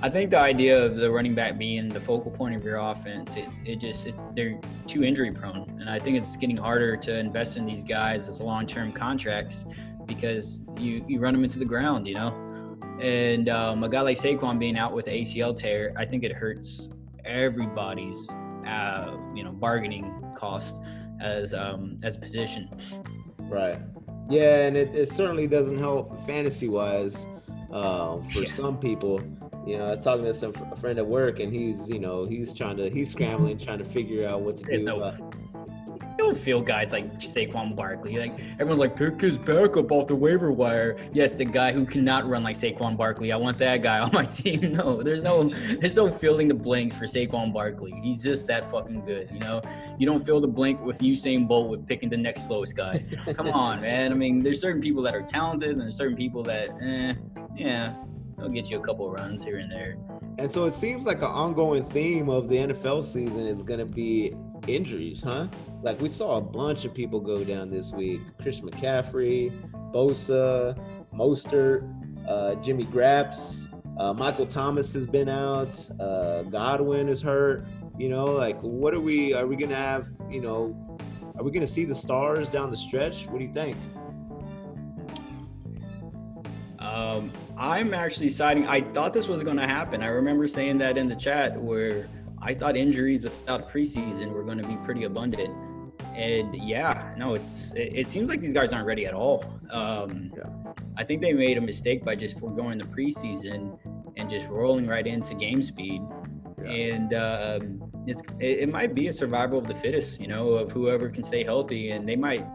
[0.01, 3.35] I think the idea of the running back being the focal point of your offense,
[3.35, 7.19] it, it just it's they're too injury prone, and I think it's getting harder to
[7.19, 9.65] invest in these guys as long term contracts
[10.07, 12.79] because you you run them into the ground, you know.
[13.01, 16.89] And um, a guy like Saquon being out with ACL tear, I think it hurts
[17.25, 18.29] everybody's
[18.69, 20.77] uh, you know bargaining cost
[21.25, 22.69] as um as a position.
[23.43, 23.79] Right.
[24.31, 27.27] Yeah, and it, it certainly doesn't help fantasy wise
[27.73, 28.51] uh, for Yeah.
[28.51, 29.21] some people.
[29.67, 32.25] You know, I was talking to some fr- friend at work, and he's you know
[32.27, 34.87] he's trying to he's scrambling, trying to figure out what to There's do.
[34.87, 35.17] no- Uh,
[36.19, 38.19] don't feel guys like Saquon Barkley.
[38.19, 40.97] Like everyone's like, pick his backup off the waiver wire.
[41.13, 43.33] Yes, the guy who cannot run like Saquon Barkley.
[43.33, 44.73] I want that guy on my team.
[44.73, 47.93] No, there's no there's no filling the blanks for Saquon Barkley.
[48.03, 49.31] He's just that fucking good.
[49.33, 49.63] You know,
[49.99, 53.05] you don't fill the blank with Usain Bolt with picking the next slowest guy.
[53.35, 54.13] Come on, man.
[54.13, 57.15] I mean, there's certain people that are talented, and there's certain people that, eh,
[57.57, 57.95] yeah,
[58.37, 59.97] they'll get you a couple runs here and there.
[60.39, 63.87] And so it seems like an ongoing theme of the NFL season is going to
[63.87, 64.35] be
[64.69, 65.49] injuries, huh?
[65.83, 68.21] Like we saw a bunch of people go down this week.
[68.41, 69.53] Chris McCaffrey,
[69.93, 70.79] Bosa,
[71.15, 71.89] Mostert,
[72.29, 75.79] uh, Jimmy Graps, uh, Michael Thomas has been out.
[76.01, 77.67] Uh, Godwin is hurt.
[77.99, 79.35] You know, like what are we?
[79.35, 80.09] Are we gonna have?
[80.29, 80.99] You know,
[81.37, 83.27] are we gonna see the stars down the stretch?
[83.27, 83.77] What do you think?
[86.85, 88.67] Um, I'm actually siding.
[88.67, 90.03] I thought this was going to happen.
[90.03, 92.07] I remember saying that in the chat where
[92.45, 95.51] I thought injuries without preseason were going to be pretty abundant.
[96.15, 99.45] And yeah, no, it's it, it seems like these guys aren't ready at all.
[99.71, 100.45] Um, Yeah.
[100.97, 103.77] I think they made a mistake by just foregoing the preseason
[104.17, 106.03] and just rolling right into game speed.
[106.63, 106.71] Yeah.
[106.71, 110.71] And um, it's it, it might be a survival of the fittest, you know, of
[110.71, 112.47] whoever can stay healthy, and they might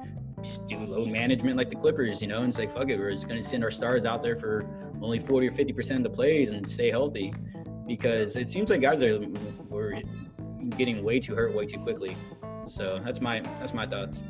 [0.42, 3.28] just do load management like the Clippers, you know, and say, fuck it, we're just
[3.28, 4.66] going to send our stars out there for
[5.02, 7.34] only 40 or 50% of the plays and stay healthy.
[7.86, 9.20] Because it seems like guys are
[9.80, 9.96] were
[10.78, 12.16] getting way too hurt way too quickly.
[12.66, 14.24] So that's my that's my thoughts.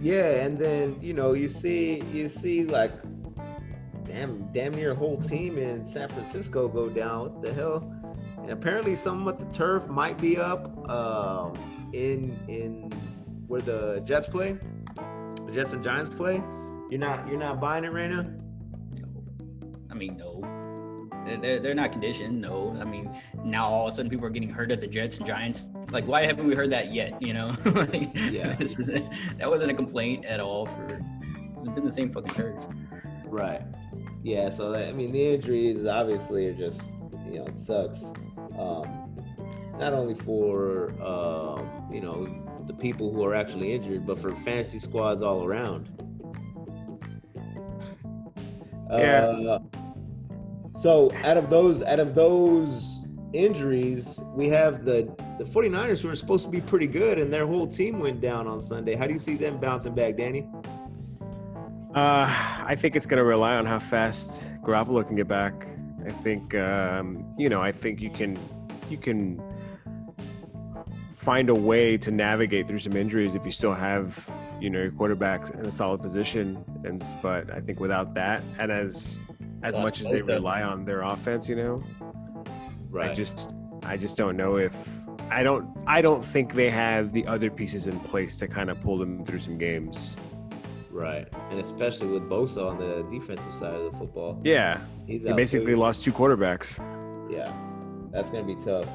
[0.00, 2.92] Yeah, and then you know you see you see like
[4.04, 7.20] damn damn near whole team in San Francisco go down.
[7.20, 7.92] What the hell?
[8.38, 11.54] And apparently some with the turf might be up um,
[11.92, 12.92] in in
[13.46, 14.56] where the Jets play,
[15.46, 16.42] the Jets and Giants play.
[16.90, 18.40] You're not you're not buying it, Raina?
[19.90, 20.42] I mean, no.
[21.26, 22.40] They're- They're, they're not conditioned.
[22.40, 22.76] No.
[22.80, 23.10] I mean,
[23.44, 25.68] now all of a sudden people are getting hurt at the Jets and Giants.
[25.90, 27.20] Like, why haven't we heard that yet?
[27.20, 27.56] You know?
[27.66, 28.54] Like, Yeah.
[28.58, 29.02] this is-
[29.38, 31.00] that wasn't a complaint at all for.
[31.54, 32.54] It's been the same fucking turf.
[33.26, 33.62] Right.
[34.22, 34.48] Yeah.
[34.50, 36.80] So that, I mean, the injuries obviously are just
[37.30, 38.04] you know it sucks.
[38.56, 39.14] Um,
[39.78, 42.28] not only for um, you know
[42.66, 45.88] the people who are actually injured, but for fantasy squads all around.
[48.90, 49.26] Yeah.
[49.26, 49.58] Uh,
[50.86, 53.00] so out of those out of those
[53.32, 57.44] injuries, we have the the 49ers who are supposed to be pretty good and their
[57.44, 58.94] whole team went down on Sunday.
[58.94, 60.46] How do you see them bouncing back, Danny?
[61.92, 62.30] Uh,
[62.64, 65.66] I think it's going to rely on how fast Garoppolo can get back.
[66.06, 68.38] I think, um, you know, I think you can,
[68.88, 69.42] you can
[71.14, 74.92] find a way to navigate through some injuries if you still have, you know, your
[74.92, 76.64] quarterbacks in a solid position.
[76.84, 79.20] And but I think without that, and as
[79.66, 81.82] as much as they rely on their offense, you know,
[82.88, 83.10] Right.
[83.10, 83.52] I just,
[83.82, 87.88] I just don't know if I don't, I don't think they have the other pieces
[87.88, 90.16] in place to kind of pull them through some games.
[90.90, 95.36] Right, and especially with Bosa on the defensive side of the football, Yeah, he's out
[95.36, 96.78] basically lost two quarterbacks.
[97.30, 97.52] Yeah,
[98.12, 98.88] that's gonna be tough.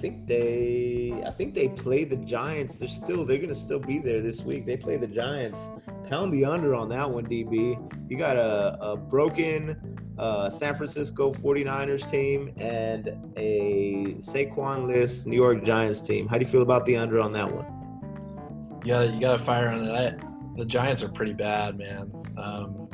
[0.00, 2.78] I think they, I think they play the Giants.
[2.78, 4.64] They're still, they're gonna still be there this week.
[4.64, 5.60] They play the Giants.
[6.08, 7.76] Pound the under on that one, DB.
[8.08, 15.64] You got a, a broken uh, San Francisco 49ers team and a Saquon-less New York
[15.64, 16.26] Giants team.
[16.26, 18.80] How do you feel about the under on that one?
[18.82, 19.92] You gotta you gotta fire on it.
[19.92, 22.10] I, the Giants are pretty bad, man.
[22.38, 22.88] Um,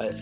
[0.00, 0.14] I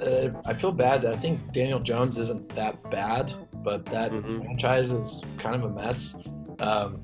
[0.00, 1.04] uh, I feel bad.
[1.04, 4.44] I think Daniel Jones isn't that bad, but that Mhm.
[4.44, 6.16] franchise is kind of a mess.
[6.60, 7.00] Um,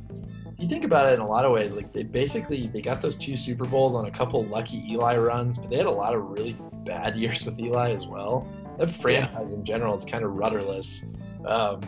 [0.59, 1.77] you think about it in a lot of ways.
[1.77, 5.59] Like they basically they got those two Super Bowls on a couple lucky Eli runs,
[5.59, 8.47] but they had a lot of really bad years with Eli as well.
[8.79, 11.05] That franchise in general is kind of rudderless.
[11.47, 11.81] Um,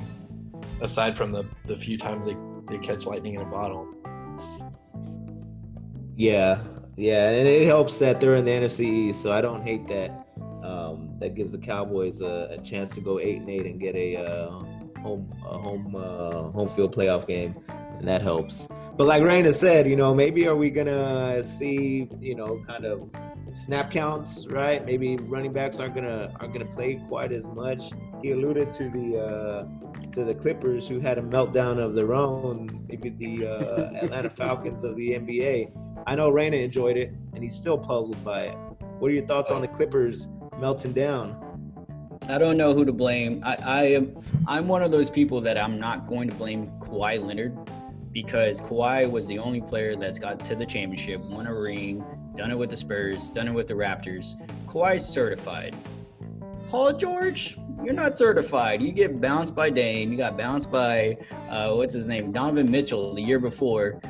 [0.80, 2.36] aside from the the few times they,
[2.68, 3.86] they catch lightning in a bottle.
[6.16, 6.58] Yeah,
[6.96, 10.17] yeah, and it helps that they're in the NFC East, so I don't hate that.
[11.20, 14.16] That gives the Cowboys a, a chance to go eight and eight and get a
[14.16, 14.50] uh,
[15.00, 17.56] home a home uh, home field playoff game,
[17.98, 18.68] and that helps.
[18.96, 23.08] But like Raina said, you know, maybe are we gonna see, you know, kind of
[23.54, 24.84] snap counts, right?
[24.84, 27.90] Maybe running backs aren't gonna aren't gonna play quite as much.
[28.22, 32.84] He alluded to the uh, to the Clippers who had a meltdown of their own.
[32.88, 35.70] Maybe the uh, Atlanta Falcons of the NBA.
[36.06, 38.56] I know Raina enjoyed it, and he's still puzzled by it.
[38.98, 40.28] What are your thoughts on the Clippers
[40.58, 41.44] melting down?
[42.28, 43.42] I don't know who to blame.
[43.44, 47.22] I, I am I'm one of those people that I'm not going to blame Kawhi
[47.24, 47.56] Leonard
[48.12, 52.04] because Kawhi was the only player that's got to the championship, won a ring,
[52.36, 54.34] done it with the Spurs, done it with the Raptors.
[54.66, 55.74] Kawhi's certified.
[56.68, 58.82] Paul George, you're not certified.
[58.82, 60.12] You get bounced by Dame.
[60.12, 61.16] You got bounced by
[61.48, 64.00] uh, what's his name, Donovan Mitchell the year before.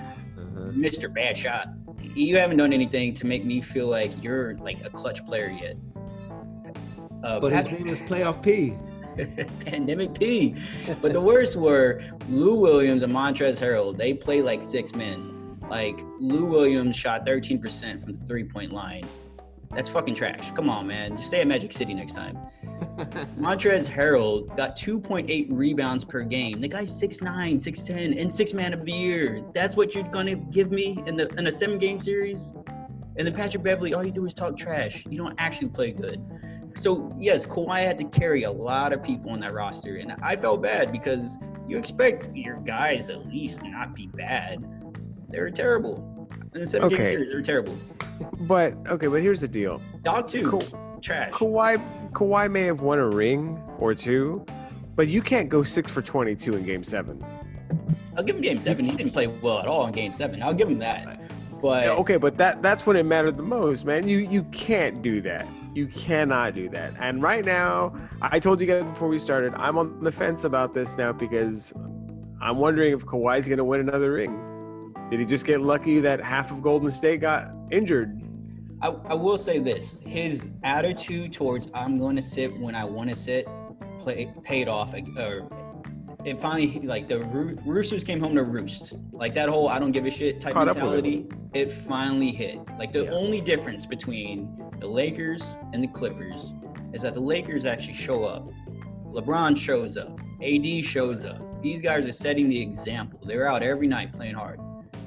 [0.73, 1.13] Mr.
[1.13, 1.69] Bad Shot.
[2.15, 5.77] You haven't done anything to make me feel like you're like a clutch player yet.
[7.23, 8.77] Uh, But his name is Playoff P.
[9.65, 10.55] Pandemic P.
[11.03, 13.97] But the worst were Lou Williams and Montrezl Harrell.
[13.97, 15.59] They play like six men.
[15.69, 19.05] Like Lou Williams shot 13% from the three point line.
[19.75, 20.51] That's fucking trash.
[20.53, 21.17] Come on, man.
[21.17, 22.39] Just stay at Magic City next time.
[23.39, 26.61] Montrezl Harrell got 2.8 rebounds per game.
[26.61, 29.45] The guy's 6'9, 6'10, and six man of the year.
[29.55, 32.55] That's what you're gonna give me in the in a seven game series?
[33.17, 35.05] And then Patrick Beverley, all you do is talk trash.
[35.11, 36.25] You don't actually play good.
[36.77, 40.37] So yes, Kawhi had to carry a lot of people on that roster, and I
[40.37, 44.65] felt bad because you expect your guys at least not be bad.
[45.29, 46.29] They were terrible.
[46.55, 47.17] In the seven Okay.
[47.17, 47.77] game they were terrible.
[48.41, 49.81] But okay, but here's the deal.
[50.03, 51.33] Dog two, Ka- trash.
[51.33, 54.45] Kawhi Kawhi may have won a ring or two,
[54.97, 57.23] but you can't go six for twenty two in game seven.
[58.17, 58.85] I'll give him game seven.
[58.85, 60.43] He didn't play well at all in game seven.
[60.43, 61.21] I'll give him that.
[61.61, 64.09] But Yeah, okay, but that that's when it mattered the most, man.
[64.09, 65.47] You you can't do that.
[65.75, 66.95] You cannot do that.
[66.99, 70.75] And right now, I told you guys before we started, I'm on the fence about
[70.75, 71.73] this now because
[72.41, 74.95] I'm wondering if Kawhi's gonna win another ring.
[75.11, 78.21] Did he just get lucky that half of Golden State got injured?
[78.81, 83.11] I, I will say this: his attitude towards "I'm going to sit when I want
[83.11, 83.49] to sit"
[83.99, 84.95] play, paid off.
[84.95, 85.49] Or
[86.29, 88.95] it finally like the Roo- Roosters came home to roost.
[89.13, 91.27] Like that whole "I don't give a shit" type Caught mentality.
[91.55, 92.59] It finally hit.
[92.79, 93.11] Like the Yeah.
[93.11, 96.53] only difference between the Lakers and the Clippers
[96.93, 98.49] is that the Lakers actually show up.
[99.07, 100.21] LeBron shows up.
[100.43, 101.41] AD shows up.
[101.63, 103.21] These guys are setting the example.
[103.27, 104.61] They're out every night playing hard.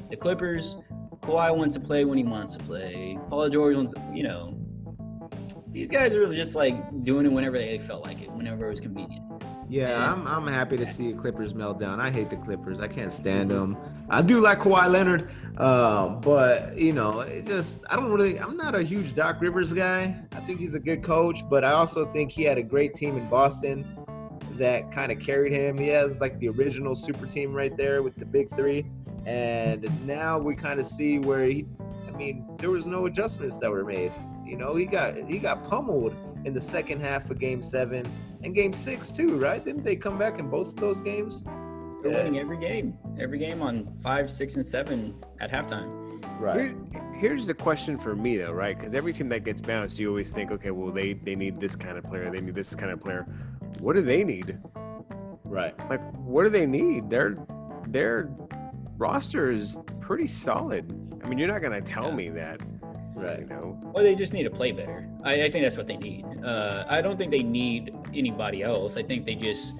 [0.09, 0.75] The Clippers,
[1.21, 3.17] Kawhi wants to play when he wants to play.
[3.29, 4.57] Paul George wants, you know.
[5.69, 8.81] These guys are just like doing it whenever they felt like it, whenever it was
[8.81, 9.23] convenient.
[9.71, 10.11] Yeah.
[10.11, 11.99] I'm, I'm happy to see the Clippers meltdown.
[11.99, 12.81] I hate the Clippers.
[12.81, 13.77] I can't stand them.
[14.09, 18.37] I do like Kawhi Leonard, uh, but you know, it just I don't really.
[18.37, 20.13] I'm not a huge Doc Rivers guy.
[20.33, 23.17] I think he's a good coach, but I also think he had a great team
[23.17, 23.87] in Boston
[24.57, 25.77] that kind of carried him.
[25.77, 28.85] He has like the original super team right there with the big three,
[29.25, 31.65] and now we kind of see where he.
[32.09, 34.11] I mean, there was no adjustments that were made.
[34.45, 38.05] You know, he got he got pummeled in the second half of Game Seven
[38.43, 39.63] and Game Six too, right?
[39.63, 41.43] Didn't they come back in both of those games?
[42.01, 42.17] They're Yeah.
[42.23, 45.89] winning every game, every game on five, six, and seven at halftime.
[46.39, 46.59] Right.
[46.61, 46.75] Here-
[47.13, 48.75] here's the question for me though, right?
[48.77, 51.75] Because every team that gets bounced, you always think, okay, well they they need this
[51.75, 53.27] kind of player, they need this kind of player.
[53.79, 54.57] What do they need?
[55.43, 55.75] Right.
[55.89, 57.09] Like, what do they need?
[57.09, 57.37] Their
[57.87, 58.29] their
[58.97, 60.91] roster is pretty solid.
[61.23, 62.15] I mean, you're not gonna tell Yeah.
[62.15, 62.61] me that,
[63.21, 63.49] you Right.
[63.49, 63.77] know.
[63.93, 65.07] Well, they just need to play better.
[65.23, 66.25] I, I think that's what they need.
[66.43, 68.97] Uh, I don't think they need anybody else.
[68.97, 69.73] I think they just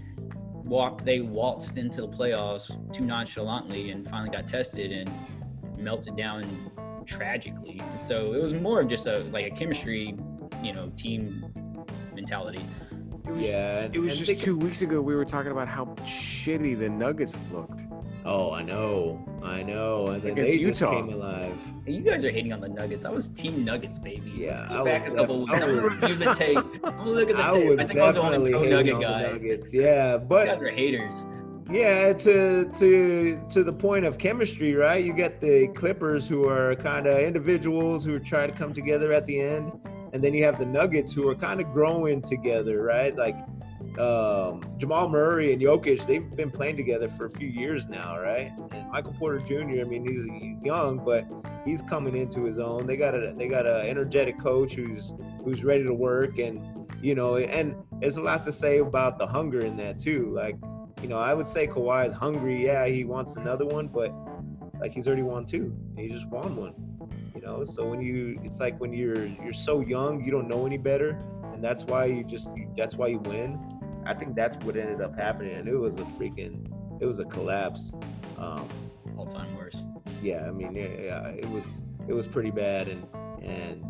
[0.54, 1.06] walked.
[1.06, 5.12] They waltzed into the playoffs too nonchalantly and finally got tested and
[5.78, 6.72] melted down
[7.06, 7.80] tragically.
[7.80, 10.16] And so it was more of just a like a chemistry,
[10.64, 11.46] you know, team
[12.14, 12.66] mentality.
[13.26, 13.90] It was, Yeah.
[13.92, 17.86] It was just two weeks ago we were talking about how shitty the Nuggets looked.
[18.24, 19.20] Oh, I know.
[19.44, 20.08] I know.
[20.08, 20.94] And then Against they just Utah.
[20.96, 21.54] came alive.
[21.86, 23.04] Hey, you guys are hating on the Nuggets.
[23.06, 24.32] I was Team Nuggets, baby.
[24.38, 25.62] Yeah, Let's I back was a couple def- weeks.
[25.62, 26.58] I I'm gonna was- review the tape.
[26.84, 27.70] I'm gonna look at the I tape.
[27.70, 29.32] was I think I was the definitely only pro hating Nugget on guy.
[29.32, 29.74] Nuggets.
[29.74, 31.26] Yeah, You but guys are haters.
[31.72, 35.04] Yeah, to to to the point of chemistry, right?
[35.04, 39.14] You get the Clippers who are kind of individuals who are trying to come together
[39.14, 39.72] at the end,
[40.14, 43.16] and then you have the Nuggets who are kind of growing together, right?
[43.16, 43.38] Like
[44.00, 48.52] um, Jamal Murray and Jokic, they've been playing together for a few years now, right?
[48.72, 49.82] And Michael Porter Jr.
[49.82, 51.26] I mean, he's, he's young, but
[51.66, 52.86] he's coming into his own.
[52.86, 55.12] They got a they got an energetic coach who's
[55.44, 56.62] who's ready to work, and
[57.02, 60.32] you know, and there's a lot to say about the hunger in that too.
[60.34, 60.56] Like
[61.02, 62.66] you know, I would say Kawhi is hungry.
[62.66, 64.14] Yeah, he wants another one, but
[64.80, 65.76] like he's already won two.
[65.98, 66.74] He just won one.
[67.36, 70.66] You know, so when you, it's like when you're you're so young, you don't know
[70.66, 71.20] any better,
[71.54, 73.60] and that's why you just that's why you win.
[74.06, 77.26] I think that's what ended up happening, and it was a freaking, it was a
[77.26, 77.94] collapse.
[78.38, 78.68] Um,
[79.18, 79.84] All time worst.
[80.22, 83.06] yeah, I mean, yeah, yeah, it was it was pretty bad, and
[83.44, 83.86] and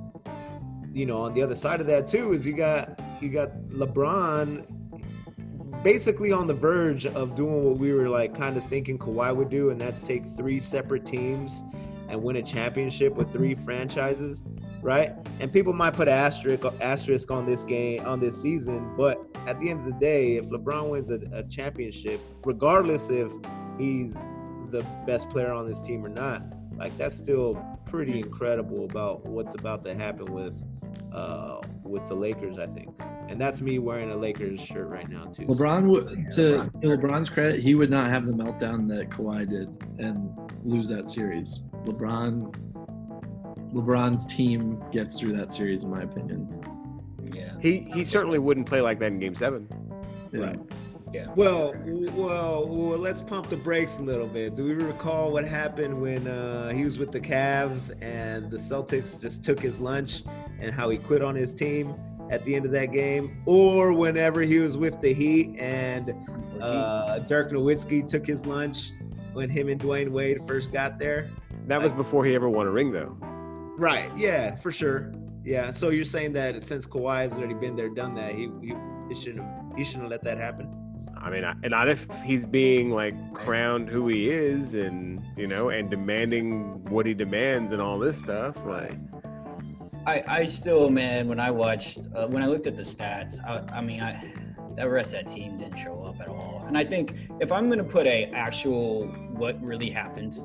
[0.93, 4.65] you know, on the other side of that too is you got you got LeBron
[5.83, 9.49] basically on the verge of doing what we were like kind of thinking Kawhi would
[9.49, 11.63] do, and that's take three separate teams
[12.09, 14.43] and win a championship with three franchises,
[14.81, 15.13] right?
[15.39, 19.59] And people might put an asterisk asterisk on this game on this season, but at
[19.59, 23.29] the end of the day, if LeBron wins a, a championship, regardless if
[23.77, 24.13] he's
[24.69, 26.41] the best player on this team or not,
[26.77, 30.63] like that's still pretty incredible about what's about to happen with
[31.13, 32.89] uh with the Lakers, I think.
[33.27, 35.47] And that's me wearing a Lakers shirt right now too.
[35.47, 39.67] LeBron, would to to LeBron's credit, he would not have the meltdown that Kawhi did
[39.99, 40.29] and
[40.63, 41.59] lose that series.
[41.83, 42.55] LeBron,
[43.73, 46.47] LeBron's team gets through that series, in my opinion.
[47.33, 47.53] Yeah.
[47.59, 49.67] He he certainly wouldn't play like that in Game Seven.
[50.31, 50.55] Yeah.
[51.13, 51.27] Yeah.
[51.35, 51.73] Well,
[52.13, 54.55] well, well, let's pump the brakes a little bit.
[54.55, 59.19] Do we recall what happened when uh, he was with the Cavs and the Celtics
[59.19, 60.23] just took his lunch
[60.61, 61.95] and how he quit on his team
[62.29, 66.15] at the end of that game, or whenever he was with the Heat and
[66.61, 68.91] uh, Dirk Nowitzki took his lunch
[69.33, 71.29] when him and Dwyane Wade first got there.
[71.67, 73.17] That was before he ever won a ring, though.
[73.77, 74.15] Right.
[74.17, 75.11] Yeah, for sure.
[75.43, 75.71] Yeah.
[75.71, 78.73] So you're saying that since Kawhi has already been there, done that, he he,
[79.09, 80.69] he shouldn't have, he shouldn't have let that happen.
[81.17, 85.47] I mean, I- and not if he's being like crowned who he is, and you
[85.47, 88.55] know, and demanding what he demands and all this stuff.
[88.65, 88.93] Like,
[90.07, 93.77] I, I still, man, when I watched, uh, when I looked at the stats, I,
[93.77, 94.33] I mean, I,
[94.77, 96.63] that rest of that team didn't show up at all.
[96.67, 100.37] And I think if I'm going to put a actual what really happened,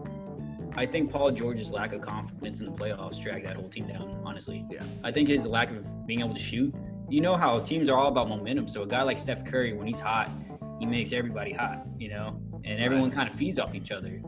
[0.77, 4.21] I think Paul George's lack of confidence in the playoffs dragged that whole team down.
[4.25, 4.85] Honestly, Yeah.
[5.03, 6.75] I think his lack of being able to shoot.
[7.09, 8.69] You know how teams are all about momentum.
[8.69, 10.31] So a guy like Steph Curry, when he's hot,
[10.79, 11.87] he makes everybody hot.
[11.99, 14.21] You know, and everyone kind of feeds off each other.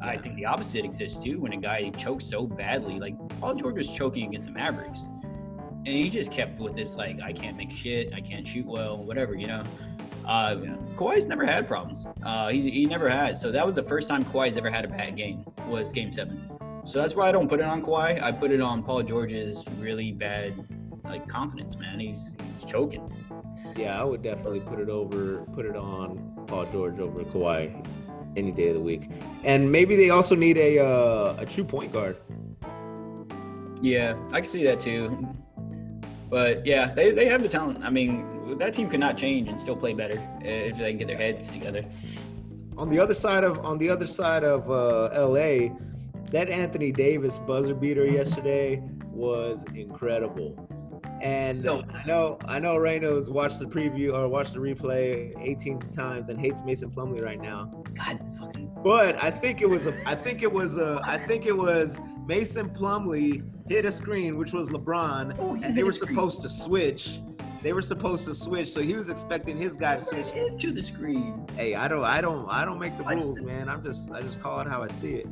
[0.00, 1.38] I think the opposite exists too.
[1.38, 5.08] When a guy chokes so badly, like Paul George was choking against the Mavericks,
[5.84, 8.96] and he just kept with this like, I can't make shit, I can't shoot well,
[8.96, 9.62] whatever, you know.
[10.24, 10.56] Uh,
[10.94, 12.06] Kawhi's never had problems.
[12.22, 13.40] Uh, he, he never has.
[13.40, 15.44] So that was the first time Kawhi's ever had a bad game.
[15.68, 16.48] Was Game Seven.
[16.84, 18.20] So that's why I don't put it on Kawhi.
[18.22, 20.52] I put it on Paul George's really bad
[21.04, 22.00] like confidence, man.
[22.00, 23.12] He's he's choking.
[23.76, 27.86] Yeah, I would definitely put it over, put it on Paul George over Kawhi
[28.36, 29.10] any day of the week.
[29.44, 32.16] And maybe they also need a uh, a true point guard.
[33.80, 35.28] Yeah, I can see that too.
[36.28, 37.84] But yeah, they, they have the talent.
[37.84, 41.08] I mean, that team could not change and still play better if they can get
[41.08, 41.84] their heads together.
[42.76, 45.72] On the other side of on the other side of uh, L.A.,
[46.30, 50.68] that Anthony Davis buzzer beater yesterday was incredible.
[51.20, 51.84] And No.
[51.94, 56.40] I know I know Reyno's watched the preview or watched the replay 18 times and
[56.40, 57.84] hates Mason Plumlee right now.
[57.94, 61.46] God fucking But I think it was a I think it was a I think
[61.46, 66.40] it was Mason Plumlee hit a screen, which was LeBron, Oh, and they were supposed
[66.42, 67.20] to switch.
[67.62, 70.28] They were supposed to switch, so he was expecting his guy to switch.
[70.60, 71.46] to the screen.
[71.56, 73.68] Hey, I don't I don't I don't make the rules, man.
[73.68, 75.26] I'm just I just call it how I see it.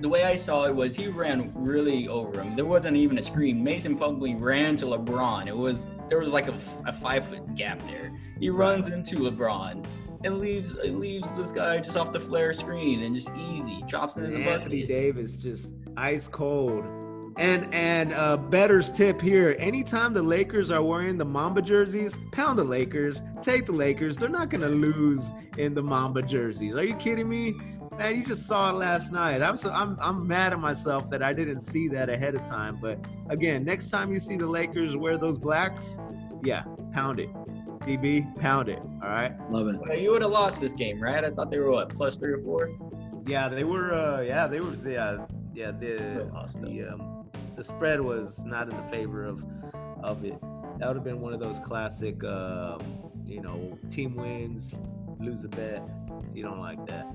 [0.00, 2.54] The way I saw it was he ran really over him.
[2.54, 3.64] There wasn't even a screen.
[3.64, 5.46] Mason Plumlee ran to LeBron.
[5.46, 8.12] It was there was like a, a five foot gap there.
[8.38, 9.84] He runs into LeBron
[10.24, 14.24] and leaves leaves this guy just off the flare screen and just easy drops it
[14.24, 14.88] in the Anthony bucket.
[14.88, 16.84] Davis just ice cold.
[17.38, 19.56] And and uh better's tip here.
[19.58, 23.22] Anytime the Lakers are wearing the Mamba jerseys, pound the Lakers.
[23.42, 24.16] Take the Lakers.
[24.16, 26.74] They're not gonna lose in the Mamba jerseys.
[26.74, 27.54] Are you kidding me?
[27.98, 29.42] Man, you just saw it last night.
[29.42, 32.78] I'm so I'm I'm mad at myself that I didn't see that ahead of time.
[32.80, 35.98] But again, next time you see the Lakers wear those blacks,
[36.42, 37.30] yeah, pound it.
[37.86, 38.80] DB, pound it.
[39.02, 39.32] All right.
[39.50, 39.76] Love it.
[39.78, 41.24] Well, you would have lost this game, right?
[41.24, 42.70] I thought they were what plus three or four.
[43.26, 43.94] Yeah, they were.
[43.94, 44.76] Uh, yeah, they were.
[44.84, 45.70] Yeah, yeah.
[45.70, 47.15] The lost, the um,
[47.56, 49.44] the spread was not in the favor of
[50.02, 50.40] of it.
[50.78, 52.80] That would have been one of those classic, um,
[53.24, 54.78] you know, team wins,
[55.18, 55.82] lose the bet.
[56.34, 57.06] You don't like that.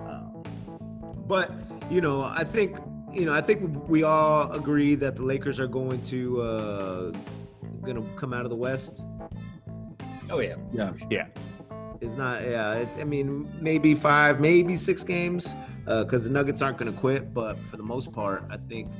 [0.00, 0.42] Um,
[1.26, 1.52] but
[1.90, 2.78] you know, I think
[3.12, 7.12] you know, I think we all agree that the Lakers are going to uh,
[7.82, 9.04] going to come out of the West.
[10.30, 10.56] Oh yeah.
[10.72, 10.92] Yeah.
[11.10, 11.26] yeah.
[12.00, 12.42] It's not.
[12.42, 12.74] Yeah.
[12.74, 17.32] It, I mean, maybe five, maybe six games, because the Nuggets aren't going to quit.
[17.32, 18.90] But for the most part, I think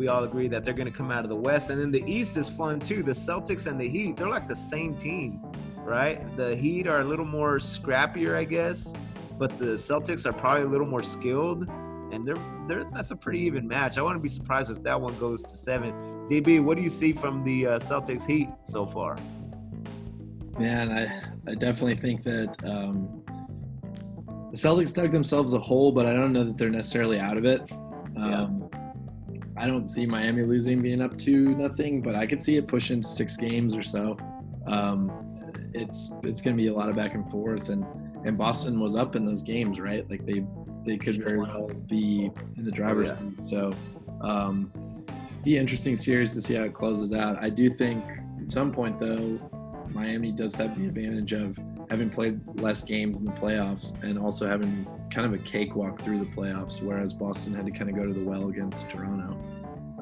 [0.00, 1.68] we all agree that they're going to come out of the West.
[1.68, 3.02] And then the East is fun too.
[3.02, 5.42] The Celtics and the Heat, they're like the same team,
[5.76, 6.24] right?
[6.38, 8.94] The Heat are a little more scrappier, I guess,
[9.38, 11.68] but the Celtics are probably a little more skilled.
[12.12, 13.98] And they're, they're that's a pretty even match.
[13.98, 15.92] I wouldn't be surprised if that one goes to seven.
[16.30, 19.18] DB, what do you see from the uh, Celtics Heat so far?
[20.58, 23.22] Man, I, I definitely think that um,
[24.50, 27.44] the Celtics dug themselves a hole, but I don't know that they're necessarily out of
[27.44, 27.70] it.
[28.16, 28.70] Um,
[29.60, 33.02] I don't see Miami losing being up to nothing, but I could see it pushing
[33.02, 34.16] six games or so.
[34.66, 35.12] Um,
[35.74, 37.84] it's it's going to be a lot of back and forth, and
[38.24, 40.08] and Boston was up in those games, right?
[40.08, 40.46] Like they
[40.86, 43.16] they could very well be in the driver's yeah.
[43.16, 43.44] seat.
[43.44, 43.74] So,
[44.22, 44.72] um,
[45.44, 47.36] be interesting series to see how it closes out.
[47.36, 48.02] I do think
[48.40, 49.38] at some point though,
[49.90, 51.58] Miami does have the advantage of
[51.90, 56.20] having played less games in the playoffs and also having kind of a cakewalk through
[56.20, 59.36] the playoffs, whereas Boston had to kind of go to the well against Toronto.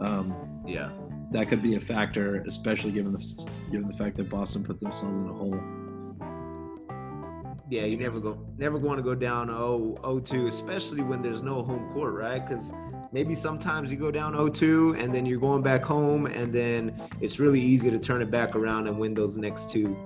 [0.01, 0.35] Um,
[0.67, 0.91] Yeah.
[1.33, 5.19] that could be a factor, especially given the given the fact that Boston put themselves
[5.19, 5.59] in a hole.
[7.71, 11.63] Yeah, you never go never want to go down 0 0-2, especially when there's no
[11.63, 12.47] home court, right?
[12.47, 12.73] Because
[13.13, 17.39] maybe sometimes you go down 0-2 and then you're going back home, and then it's
[17.39, 19.97] really easy to turn it back around and win those next two.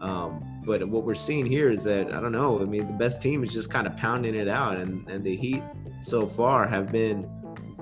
[0.00, 2.60] Um, but what we're seeing here is that I don't know.
[2.60, 5.36] I mean, the best team is just kind of pounding it out, and and the
[5.36, 5.62] Heat
[6.00, 7.28] so far have been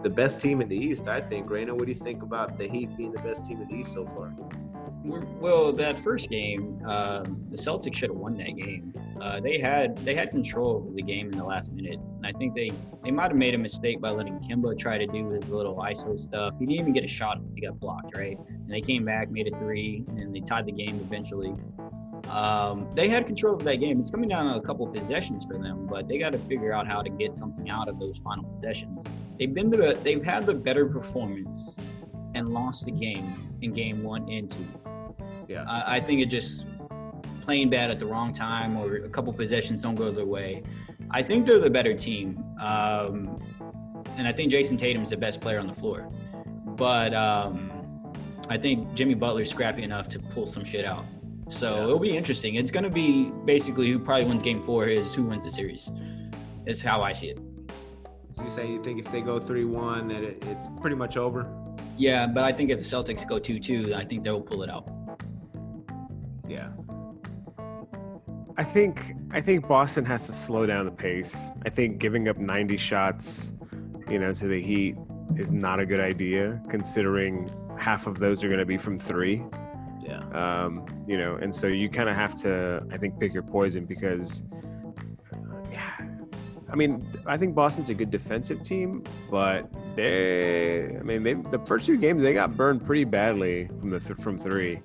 [0.03, 1.09] the best team in the East.
[1.09, 1.49] I think.
[1.49, 3.93] Raina, what do you think about the Heat being the best team in the East
[3.93, 4.35] so far?
[5.03, 8.93] Well, that first game, um, the Celtics should have won that game.
[9.21, 12.33] Uh, they had they had control over the game in the last minute, and I
[12.33, 12.73] think they
[13.05, 16.19] they might have made a mistake by letting Kemba try to do his little ISO
[16.19, 16.55] stuff.
[16.59, 18.39] He didn't even get a shot; he got blocked, right?
[18.49, 21.55] And they came back, made a three, and they tied the game eventually.
[22.31, 23.99] Um, they had control of that game.
[23.99, 26.87] It's coming down to a couple possessions for them, but they got to figure out
[26.87, 29.05] how to get something out of those final possessions.
[29.39, 31.77] They've been the they've had the better performance
[32.37, 34.67] and lost the game in game one and two.
[35.49, 35.65] Yeah.
[35.65, 36.67] I, I think it just
[37.41, 40.63] playing bad at the wrong time or a couple possessions don't go their way.
[41.11, 43.43] I think they're the better team, um,
[44.17, 46.09] and I think Jayson Tatum's the best player on the floor.
[46.77, 47.73] But um,
[48.49, 51.05] I think Jimmy Butler's scrappy enough to pull some shit out.
[51.51, 51.83] So Yeah.
[51.85, 52.55] it'll be interesting.
[52.55, 55.91] It's going to be basically who probably wins game four is who wins the series.
[56.65, 57.39] Is how I see it.
[58.33, 61.17] So you say you think if they go three one that it, it's pretty much
[61.17, 61.47] over?
[61.97, 64.71] Yeah, but I think if the Celtics go 2 2, I think they'll pull it
[64.71, 64.89] out.
[66.49, 66.69] Yeah.
[68.57, 71.49] I think I think Boston has to slow down the pace.
[71.67, 73.55] I think giving up 90 shots,
[74.09, 74.97] you know, to the Heat
[75.37, 79.43] is not a good idea, considering half of those are going to be from three.
[80.33, 83.85] Um, you know, and so you kind of have to, I think, pick your poison
[83.85, 84.45] because,
[85.33, 86.05] uh,
[86.73, 91.59] I mean, I think Boston's a good defensive team, but they, I mean, they, the
[91.67, 94.81] first two games they got burned pretty badly from the th- from three,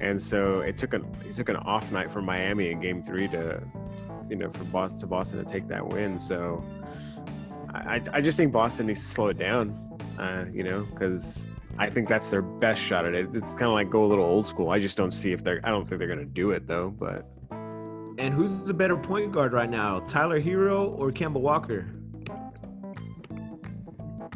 [0.00, 3.28] and so it took an it took an off night for Miami in Game Three
[3.28, 3.62] to,
[4.30, 6.18] you know, for Boston to Boston to take that win.
[6.18, 6.64] So,
[7.74, 9.78] I I- I just think Boston needs to slow it down,
[10.18, 13.28] uh, you know, because I think that's their best shot at it.
[13.34, 14.70] It's kind of like go a little old school.
[14.70, 15.60] I just don't see if they're.
[15.64, 16.90] I don't think they're gonna do it though.
[16.90, 17.28] But
[18.18, 21.86] And who's the better point guard right now, Tyler Herro or Kemba Walker?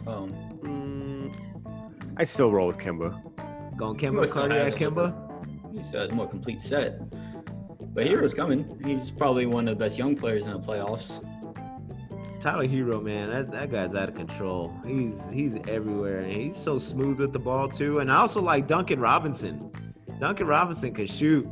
[0.06, 0.32] Um,
[0.62, 1.34] Mm,
[2.16, 3.20] I still roll with Kemba.
[3.76, 4.74] going Kemba, What's the cardiac?
[4.74, 5.12] Kemba.
[5.76, 7.00] he still has a more complete set.
[7.94, 8.80] But Herro's coming.
[8.84, 11.22] He's probably one of the best young players in the playoffs.
[12.42, 14.74] Tyler Herro, man, that, that guy's out of control.
[14.84, 18.00] He's he's everywhere, and he's so smooth with the ball too.
[18.00, 19.70] And I also like Duncan Robinson.
[20.18, 21.46] Duncan Robinson can shoot.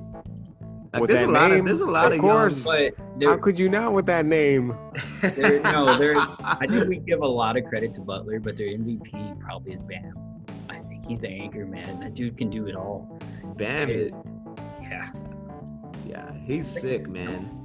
[0.93, 2.66] Like, With there's that a lot name, of there's a lot of of, course.
[2.66, 2.91] young.
[3.18, 4.76] But How could you not with that name?
[5.22, 6.16] there, no, there.
[6.18, 9.82] I think we give a lot of credit to Butler, but their MVP probably is
[9.82, 10.14] Bam.
[10.68, 12.01] I think he's the anchor man.
[12.01, 13.20] That dude can do it all.
[13.57, 14.12] Bam, it,
[14.82, 15.11] Yeah.
[16.09, 17.59] yeah, he's sick, man.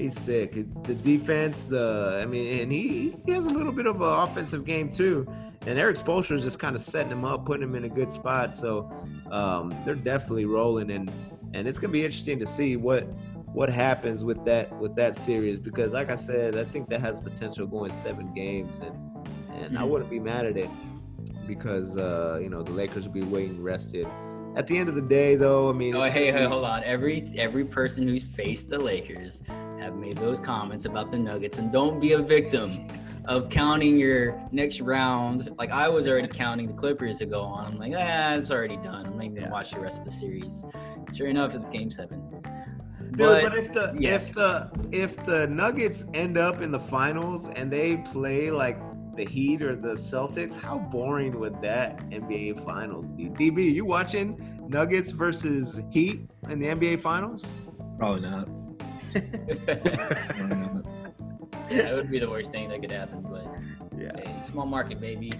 [0.00, 0.52] He's sick.
[0.84, 4.64] The defense, the I mean, and he he has a little bit of an offensive
[4.64, 5.26] game too.
[5.66, 8.10] And Erik Spoelstra is just kind of setting him up, putting him in a good
[8.10, 8.50] spot.
[8.50, 8.90] So
[9.30, 11.10] um, they're definitely rolling, and
[11.52, 13.04] and it's gonna be interesting to see what
[13.52, 17.20] what happens with that with that series because, like I said, I think that has
[17.20, 18.96] potential going seven games, and
[19.62, 19.88] and I Mhm.
[19.90, 20.70] wouldn't be mad at it
[21.46, 24.06] because uh, you know the Lakers will be waiting rested.
[24.56, 26.82] At the end of the day, though, I mean, Oh, hey, hey, hold on.
[26.84, 29.42] Every every person who's faced the Lakers
[29.78, 32.76] have made those comments about the Nuggets, and don't be a victim
[33.26, 35.50] of counting your next round.
[35.56, 37.66] Like I was already counting the Clippers to go on.
[37.66, 39.06] I'm like, ah, it's already done.
[39.06, 40.64] I'm not even gonna watch the rest of the series.
[41.14, 42.20] Sure enough, it's Game Seven.
[43.12, 44.28] Dude, But, but, if the yes.
[44.30, 48.78] if the if the Nuggets end up in the finals and they play like
[49.16, 53.24] the Heat or the Celtics, how boring would that NBA Finals be?
[53.26, 57.50] DB, you watching Nuggets versus Heat in the NBA Finals?
[57.98, 58.46] Probably not.
[59.14, 60.84] Probably not.
[61.70, 63.22] that would be the worst thing that could happen.
[63.22, 63.46] But
[63.98, 64.12] Yeah.
[64.16, 65.32] hey, small market, baby.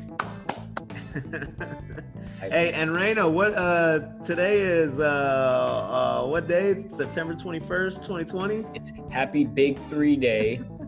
[2.40, 6.84] hey, and Reina, what uh today is uh uh what day?
[6.88, 8.64] September twenty first, twenty twenty.
[8.74, 10.60] It's Happy Big Three Day.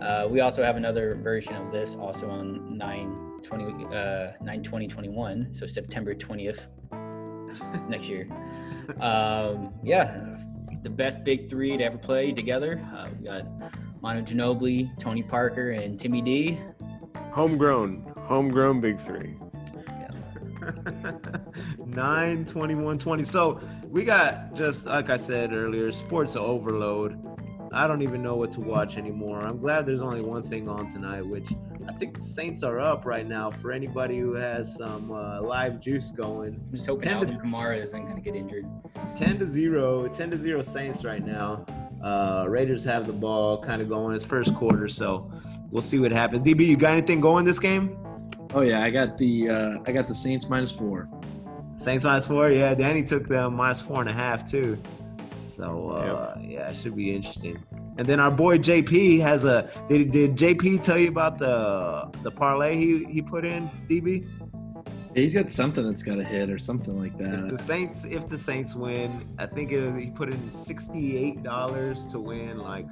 [0.00, 4.88] Uh, we also have another version of this also on 9 20, uh, 9 20
[4.88, 6.66] 21, so September 20th
[7.88, 8.28] next year.
[9.00, 10.36] Um, yeah,
[10.82, 12.80] the best big three to ever play together.
[12.94, 13.46] Uh, we got
[14.00, 16.58] Manu Ginobili, Tony Parker, and Timmy D.
[17.32, 19.34] Homegrown, homegrown big three.
[21.86, 27.18] 9 21 20 so we got just like i said earlier sports overload
[27.78, 30.88] i don't even know what to watch anymore i'm glad there's only one thing on
[30.88, 31.48] tonight which
[31.88, 35.80] i think the saints are up right now for anybody who has some uh, live
[35.80, 38.66] juice going I'm just hoping Ten to- Alvin Kamara isn't going to get injured.
[39.16, 41.64] 10 to 0 10 to 0 saints right now
[42.04, 45.30] uh raiders have the ball kind of going it's first quarter so
[45.70, 47.96] we'll see what happens db you got anything going this game
[48.54, 51.06] Oh yeah, I got the uh, I got the Saints minus four.
[51.76, 52.50] Saints minus four.
[52.50, 54.78] Yeah, Danny took the minus four and a half too.
[55.58, 57.58] So uh, yeah, it should be interesting.
[57.98, 59.68] And then our boy JP has a.
[59.88, 64.24] Did, did JP tell you about the the parlay he he put in DB?
[65.14, 67.60] Yeah, he's got something that's got a hit or something like If the that.
[67.64, 72.06] Saints, if the Saints win, I think it was, he put in sixty eight dollars
[72.12, 72.86] to win like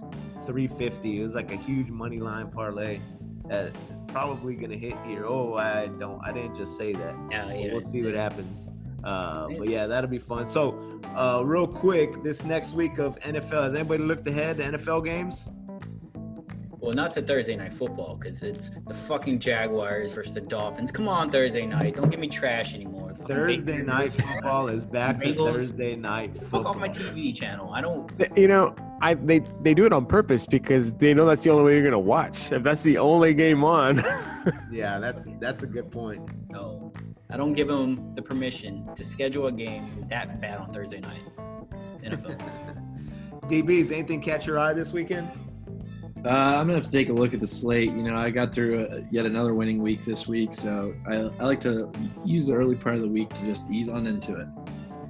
[0.44, 1.20] three fifty.
[1.20, 3.00] It was like a huge money line parlay
[3.48, 5.24] that is probably gonna hit here.
[5.24, 7.14] Oh, I don't, I didn't just say that.
[7.30, 8.66] Yeah, you we'll see what happens.
[9.06, 10.44] Uh, but yeah, that'll be fun.
[10.44, 15.04] So, uh, real quick, this next week of NFL, has anybody looked ahead to NFL
[15.04, 15.48] games?
[16.80, 20.90] Well, not to Thursday night football because it's the fucking Jaguars versus the Dolphins.
[20.92, 21.94] Come on, Thursday night.
[21.96, 23.10] Don't give me trash anymore.
[23.10, 25.52] Fucking Thursday Bengals- night football is back to Bengals.
[25.52, 26.62] Thursday night football.
[26.62, 27.72] Fuck off my TV channel.
[27.72, 28.10] I don't.
[28.36, 31.64] You know, I they they do it on purpose because they know that's the only
[31.64, 32.52] way you're gonna watch.
[32.52, 33.96] If that's the only game on,
[34.70, 36.28] Yeah, that's that's a good point.
[36.50, 36.75] No,
[37.30, 41.22] I don't give them the permission to schedule a game that bad on Thursday night.
[42.02, 42.38] NFL.
[43.42, 45.28] DBs, anything catch your eye this weekend?
[46.24, 47.90] Uh, I'm gonna have to take a look at the slate.
[47.90, 51.44] You know, I got through uh yet another winning week this week, so I, I
[51.44, 51.92] like to
[52.24, 54.48] use the early part of the week to just ease on into it.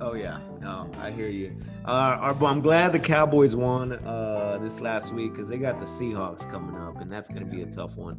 [0.00, 1.56] Oh yeah, no, I hear you.
[1.86, 5.86] Uh, our, I'm glad the Cowboys won uh, this last week because they got the
[5.86, 8.18] Seahawks coming up, and that's going to be a tough one,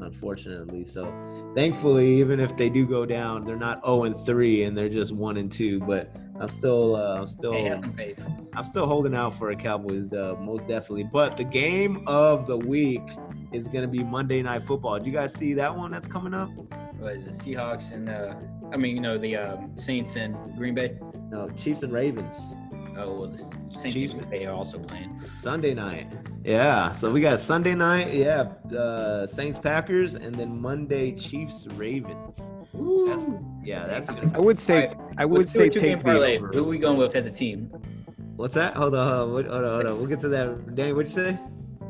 [0.00, 0.84] unfortunately.
[0.84, 1.12] So,
[1.54, 5.12] thankfully, even if they do go down, they're not 0 and 3, and they're just
[5.12, 5.80] 1 and 2.
[5.80, 8.20] But I'm still, uh, I'm still, Hey, have some faith.
[8.54, 11.04] I'm still holding out for a Cowboys dub, most definitely.
[11.04, 13.02] But the game of the week
[13.52, 14.98] is going to be Monday Night Football.
[14.98, 16.50] Do you guys see that one that's coming up?
[16.98, 17.32] What is it?
[17.32, 18.34] Seahawks and uh,
[18.72, 20.98] I mean, you know, the um, Saints and Green Bay.
[21.30, 22.54] No, Chiefs and Ravens.
[22.96, 24.14] Oh, well, the Saints Chiefs.
[24.14, 25.20] and Green Bay are also playing.
[25.36, 26.12] Sunday night.
[26.44, 26.92] Yeah.
[26.92, 28.14] So we got Sunday night.
[28.14, 28.52] Yeah.
[28.76, 32.54] Uh, Saints Packers and then Monday Chiefs Ravens.
[32.74, 33.30] That's,
[33.64, 36.38] yeah, that's gonna I would say I would Let's say take parlay.
[36.38, 37.70] the Who are we going with as a team?
[38.36, 38.76] What's that?
[38.76, 39.98] Hold on, hold on, hold on, hold on.
[39.98, 40.74] We'll get to that.
[40.74, 41.38] Danny, what'd you say?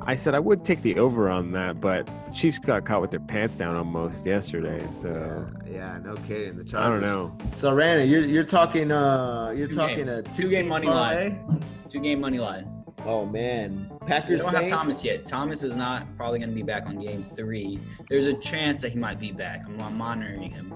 [0.03, 3.11] I said I would take the over on that, but the Chiefs got caught with
[3.11, 6.57] their pants down almost yesterday, so Yeah, no kidding.
[6.57, 6.75] The Chargers.
[6.87, 7.35] I don't know.
[7.55, 10.09] So Rana, you're you're talking uh you're Two talking game.
[10.09, 11.31] a two Two game money parlay?
[11.31, 11.65] line.
[11.91, 12.85] Two game money line.
[13.05, 13.91] Oh man.
[14.01, 14.71] We Packers don't Saints.
[14.71, 15.27] have Thomas yet.
[15.27, 17.79] Thomas is not probably going to be back on game three.
[18.09, 19.63] There's a chance that he might be back.
[19.67, 20.73] I'm, I'm monitoring him.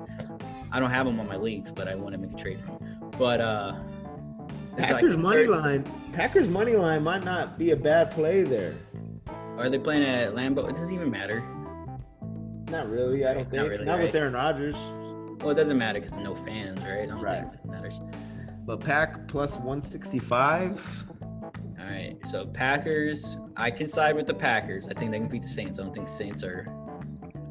[0.70, 2.66] I don't have him on my leagues, but I want to make a trade for
[2.66, 2.98] him.
[3.18, 3.74] But uh,
[4.76, 5.84] there's like Packers money line.
[6.12, 8.74] Packers money line might not be a bad play there.
[9.58, 10.68] Are they playing at Lambeau?
[10.68, 11.40] It doesn't even matter.
[12.70, 13.62] Not really, I don't Not think.
[13.62, 14.14] Not, really, with right?
[14.14, 14.76] Aaron Rodgers.
[15.42, 17.02] Well, it doesn't matter because no fans, right?
[17.02, 17.42] I don't Right.
[17.42, 18.00] think it matters.
[18.64, 21.04] But Pack plus 165.
[21.22, 22.16] All right.
[22.30, 24.88] So Packers, I can side with the Packers.
[24.88, 25.78] I think they can beat the Saints.
[25.78, 26.66] I don't think Saints are.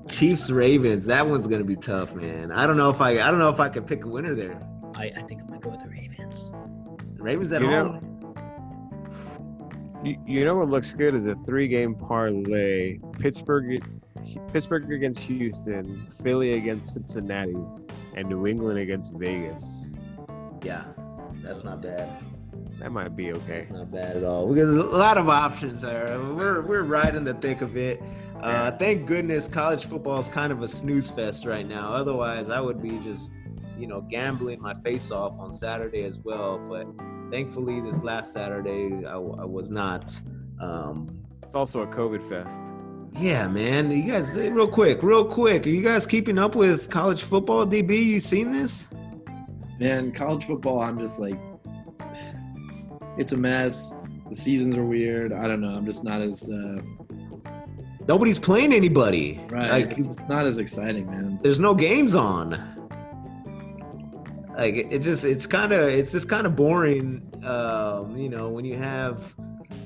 [0.07, 1.05] Chiefs Ravens.
[1.05, 2.51] That one's gonna be tough, man.
[2.51, 4.57] I don't know if I I don't know if I could pick a winner there.
[4.95, 6.49] I, I think I might go with the Ravens.
[7.17, 8.11] Ravens at You know- home.
[10.03, 13.83] You, you know what looks good is a three-game parlay: Pittsburgh,
[14.51, 17.55] Pittsburgh against Houston, Philly against Cincinnati,
[18.15, 19.95] and New England against Vegas.
[20.63, 20.85] Yeah,
[21.43, 22.09] that's not bad.
[22.79, 23.59] That might be okay.
[23.59, 24.47] That's not bad at all.
[24.47, 26.19] We got a lot of options there.
[26.33, 28.01] We're we're right in the thick of it.
[28.41, 31.93] Uh, thank goodness college football is kind of a snooze fest right now.
[31.93, 33.29] Otherwise, I would be just,
[33.77, 36.57] you know, gambling my face off on Saturday as well.
[36.57, 36.87] But
[37.32, 40.13] thankfully, this last Saturday, I, I was not.
[40.59, 42.59] Um, It's also a COVID fest.
[43.19, 43.91] yeah, man.
[43.91, 45.65] You guys, real quick, real quick.
[45.65, 47.65] Are you guys keeping up with college football?
[47.65, 48.89] DB, you seen this?
[49.79, 51.39] Man, college football, I'm just like,
[53.17, 53.95] it's a mess.
[54.29, 55.34] The seasons are weird.
[55.34, 55.69] I don't know.
[55.75, 56.82] I'm just not as uh,
[58.07, 59.39] Nobody's playing anybody.
[59.49, 59.69] right.
[59.88, 61.39] Like, it's just not as exciting, man.
[61.41, 62.80] there's no games on.
[64.62, 67.28] Like it, it just it's kind of it's just kind of boring.
[67.43, 69.34] Um, you know, when you have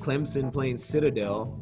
[0.00, 1.58] Clemson playing Citadel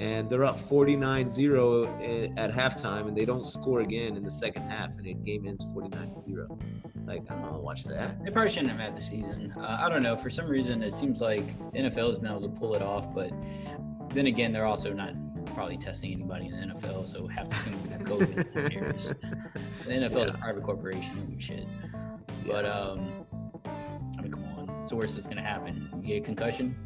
[0.00, 4.96] and they're up 49-0 at halftime and they don't score again in the second half
[4.96, 6.58] and the game ends 49-0.
[7.06, 8.24] Like I don't want to watch that.
[8.24, 9.52] They probably shouldn't have had the season.
[9.58, 10.16] Uh, I don't know.
[10.16, 13.14] For some reason, it seems like the NFL has been able to pull it off,
[13.14, 13.30] but
[14.14, 15.12] then again, they're also not
[15.54, 18.54] probably testing anybody in the NFL, so half the team have COVID.
[19.84, 21.14] The NFL is a private corporation.
[21.14, 21.66] Who gives a shit?
[22.46, 23.26] But um,
[24.18, 24.66] I mean, come on.
[24.78, 25.88] What's the worst that's gonna happen?
[26.02, 26.76] You get a concussion?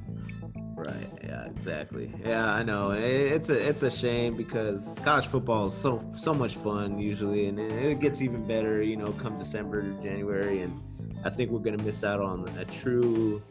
[0.76, 1.11] Right.
[1.24, 1.46] Yeah.
[1.46, 2.12] Exactly.
[2.24, 2.52] Yeah.
[2.52, 2.92] I know.
[2.92, 7.59] It's a it's a shame because college football is so so much fun usually, and
[7.59, 8.80] it, it gets even better.
[8.82, 10.80] You know, come December, January, and
[11.24, 13.42] I think we're gonna miss out on a true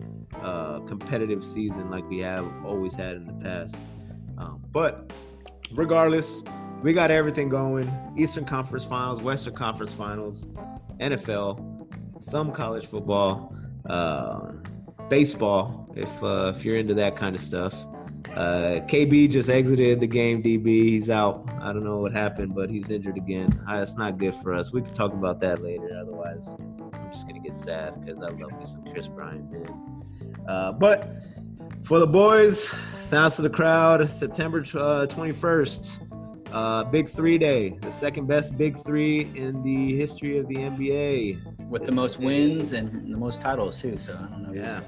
[0.41, 3.76] uh, competitive season like we have always had in the past.
[4.38, 5.12] Um, but
[5.74, 6.43] regardless,
[6.82, 10.45] we got everything going: Eastern Conference Finals, Western Conference Finals,
[10.99, 11.66] NFL,
[12.20, 13.55] some college football.
[13.88, 14.51] Uh,
[15.09, 17.74] baseball if uh, if you're into that kind of stuff.
[18.32, 20.43] Uh, KB just exited the game.
[20.43, 21.47] DB, he's out.
[21.61, 23.59] I don't know what happened, but he's injured again.
[23.70, 24.74] Uh, it's not good for us.
[24.74, 25.97] We can talk about that later.
[25.99, 26.55] Otherwise,
[26.93, 30.03] I'm just gonna get sad because I love me some Kris Bryant, man.
[30.47, 31.09] Uh, but
[31.84, 34.11] for the boys, sounds to the crowd.
[34.11, 36.07] September uh, 21st.
[36.58, 41.70] Uh, big three day, the second best big three in the history of the NBA.
[41.70, 43.95] With the most wins and the most titles too.
[43.97, 44.53] So I don't know.
[44.53, 44.82] Yeah.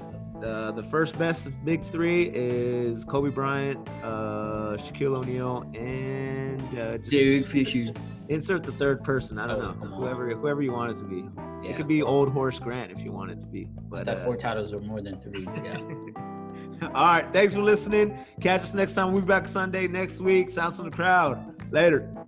[0.44, 7.10] Uh, the first best big three is Kobe Bryant, uh, Shaquille O'Neal, and uh, just
[7.10, 7.92] Derek Fisher.
[8.28, 9.38] insert the third person.
[9.38, 11.24] I don't Oh, know, whoever whoever you want it to be.
[11.62, 11.70] Yeah.
[11.70, 13.68] It could be Old Horace Grant if you want it to be.
[13.88, 15.46] But that uh, four titles are more than three.
[15.62, 15.78] Yeah.
[16.82, 18.18] all right, thanks for listening.
[18.40, 19.12] Catch us next time.
[19.12, 20.48] We'll be back Sunday next week.
[20.50, 21.49] Sounds from the crowd.
[21.72, 22.19] Later.